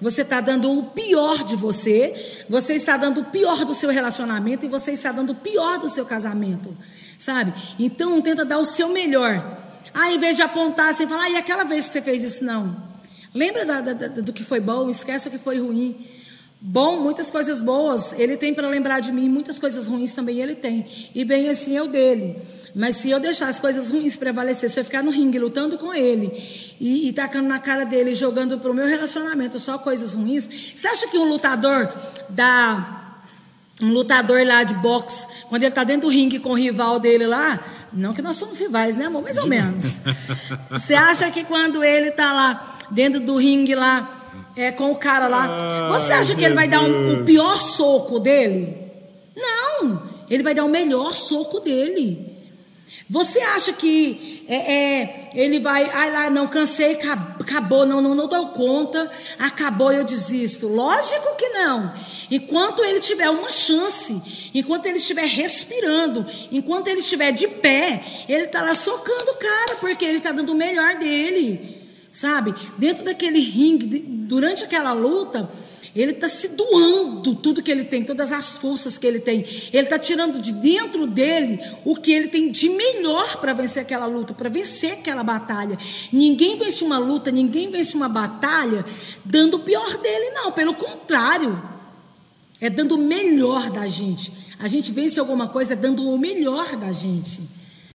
Você 0.00 0.22
está 0.22 0.40
dando 0.40 0.72
o 0.72 0.84
pior 0.84 1.44
de 1.44 1.56
você, 1.56 2.44
você 2.48 2.74
está 2.74 2.96
dando 2.96 3.20
o 3.20 3.24
pior 3.26 3.64
do 3.64 3.74
seu 3.74 3.90
relacionamento 3.90 4.64
e 4.64 4.68
você 4.68 4.92
está 4.92 5.12
dando 5.12 5.30
o 5.30 5.34
pior 5.34 5.78
do 5.78 5.88
seu 5.88 6.06
casamento, 6.06 6.74
sabe? 7.18 7.52
Então 7.78 8.20
tenta 8.22 8.44
dar 8.44 8.58
o 8.58 8.64
seu 8.64 8.88
melhor. 8.88 9.58
Ah, 9.92 10.10
em 10.10 10.18
vez 10.18 10.36
de 10.36 10.42
apontar 10.42 10.88
assim, 10.88 11.06
falar, 11.06 11.24
ah, 11.24 11.30
e 11.30 11.36
aquela 11.36 11.64
vez 11.64 11.86
que 11.86 11.92
você 11.92 12.02
fez 12.02 12.24
isso, 12.24 12.44
não. 12.44 12.88
Lembra 13.34 13.64
da, 13.64 13.80
da, 13.80 14.08
do 14.08 14.32
que 14.32 14.42
foi 14.42 14.58
bom, 14.58 14.88
esquece 14.88 15.28
o 15.28 15.30
que 15.30 15.38
foi 15.38 15.58
ruim. 15.58 16.06
Bom, 16.60 17.00
muitas 17.00 17.30
coisas 17.30 17.60
boas 17.60 18.12
ele 18.18 18.36
tem 18.36 18.52
para 18.52 18.68
lembrar 18.68 19.00
de 19.00 19.12
mim, 19.12 19.28
muitas 19.28 19.58
coisas 19.58 19.86
ruins 19.86 20.12
também 20.12 20.40
ele 20.40 20.54
tem. 20.54 20.86
E 21.14 21.24
bem 21.24 21.48
assim 21.48 21.76
eu 21.76 21.88
dele. 21.88 22.36
Mas 22.74 22.96
se 22.96 23.10
eu 23.10 23.18
deixar 23.18 23.48
as 23.48 23.58
coisas 23.58 23.90
ruins 23.90 24.16
prevalecer, 24.16 24.70
se 24.70 24.78
eu 24.78 24.84
ficar 24.84 25.02
no 25.02 25.10
ringue 25.10 25.38
lutando 25.38 25.76
com 25.76 25.92
ele 25.92 26.32
e, 26.80 27.08
e 27.08 27.12
tacando 27.12 27.48
na 27.48 27.58
cara 27.58 27.84
dele, 27.84 28.14
jogando 28.14 28.58
para 28.58 28.70
o 28.70 28.74
meu 28.74 28.86
relacionamento 28.86 29.58
só 29.58 29.78
coisas 29.78 30.14
ruins, 30.14 30.72
você 30.74 30.86
acha 30.86 31.08
que 31.08 31.18
um 31.18 31.24
lutador 31.24 31.92
da 32.28 32.98
um 33.82 33.92
lutador 33.92 34.46
lá 34.46 34.62
de 34.62 34.74
boxe, 34.74 35.26
quando 35.48 35.62
ele 35.62 35.70
está 35.70 35.84
dentro 35.84 36.08
do 36.08 36.12
ringue 36.12 36.38
com 36.38 36.50
o 36.50 36.54
rival 36.54 36.98
dele 36.98 37.26
lá, 37.26 37.58
não 37.92 38.12
que 38.12 38.20
nós 38.20 38.36
somos 38.36 38.58
rivais, 38.58 38.94
né, 38.94 39.06
amor? 39.06 39.22
Mais 39.22 39.38
ou 39.38 39.46
menos. 39.46 40.02
Você 40.70 40.94
acha 40.94 41.30
que 41.30 41.44
quando 41.44 41.82
ele 41.82 42.08
está 42.08 42.30
lá 42.32 42.78
dentro 42.90 43.20
do 43.20 43.36
ringue 43.36 43.74
lá 43.74 44.20
é, 44.56 44.70
com 44.70 44.90
o 44.90 44.96
cara 44.96 45.28
lá. 45.28 45.88
Você 45.98 46.12
acha 46.12 46.34
que 46.34 46.44
ele 46.44 46.54
vai 46.54 46.68
dar 46.68 46.82
um, 46.82 47.20
o 47.20 47.24
pior 47.24 47.60
soco 47.60 48.18
dele? 48.18 48.76
Não, 49.34 50.02
ele 50.28 50.42
vai 50.42 50.54
dar 50.54 50.64
o 50.64 50.68
melhor 50.68 51.14
soco 51.14 51.60
dele. 51.60 52.39
Você 53.10 53.40
acha 53.40 53.72
que 53.72 54.44
é, 54.46 54.72
é, 54.72 55.30
ele 55.34 55.58
vai, 55.58 55.90
ai 55.92 56.12
lá, 56.12 56.30
não, 56.30 56.46
cansei, 56.46 56.96
acabou, 57.40 57.84
não, 57.84 58.00
não, 58.00 58.14
não 58.14 58.28
dou 58.28 58.50
conta, 58.50 59.10
acabou, 59.36 59.92
eu 59.92 60.04
desisto. 60.04 60.68
Lógico 60.68 61.34
que 61.36 61.48
não. 61.48 61.92
Enquanto 62.30 62.84
ele 62.84 63.00
tiver 63.00 63.28
uma 63.28 63.50
chance, 63.50 64.22
enquanto 64.54 64.86
ele 64.86 64.98
estiver 64.98 65.26
respirando, 65.26 66.24
enquanto 66.52 66.86
ele 66.86 67.00
estiver 67.00 67.32
de 67.32 67.48
pé, 67.48 68.00
ele 68.28 68.44
está 68.44 68.62
lá 68.62 68.74
socando 68.74 69.32
o 69.32 69.34
cara, 69.34 69.74
porque 69.80 70.04
ele 70.04 70.18
está 70.18 70.30
dando 70.30 70.52
o 70.52 70.54
melhor 70.54 70.96
dele 70.96 71.80
sabe? 72.12 72.52
Dentro 72.76 73.04
daquele 73.04 73.38
ringue, 73.38 73.86
durante 74.00 74.64
aquela 74.64 74.92
luta, 74.92 75.48
ele 75.94 76.12
está 76.12 76.28
se 76.28 76.48
doando 76.48 77.34
tudo 77.34 77.62
que 77.62 77.70
ele 77.70 77.84
tem, 77.84 78.04
todas 78.04 78.30
as 78.30 78.58
forças 78.58 78.96
que 78.96 79.06
ele 79.06 79.18
tem. 79.18 79.44
Ele 79.72 79.84
está 79.84 79.98
tirando 79.98 80.40
de 80.40 80.52
dentro 80.52 81.06
dele 81.06 81.60
o 81.84 81.96
que 81.96 82.12
ele 82.12 82.28
tem 82.28 82.50
de 82.50 82.68
melhor 82.68 83.38
para 83.40 83.52
vencer 83.52 83.82
aquela 83.82 84.06
luta, 84.06 84.32
para 84.32 84.48
vencer 84.48 84.92
aquela 84.92 85.22
batalha. 85.22 85.76
Ninguém 86.12 86.56
vence 86.56 86.84
uma 86.84 86.98
luta, 86.98 87.30
ninguém 87.30 87.70
vence 87.70 87.96
uma 87.96 88.08
batalha 88.08 88.84
dando 89.24 89.56
o 89.56 89.60
pior 89.60 89.98
dele, 89.98 90.30
não. 90.30 90.52
Pelo 90.52 90.74
contrário, 90.74 91.60
é 92.60 92.70
dando 92.70 92.94
o 92.94 92.98
melhor 92.98 93.70
da 93.70 93.88
gente. 93.88 94.32
A 94.58 94.68
gente 94.68 94.92
vence 94.92 95.18
alguma 95.18 95.48
coisa 95.48 95.74
dando 95.74 96.08
o 96.08 96.18
melhor 96.18 96.76
da 96.76 96.92
gente. 96.92 97.59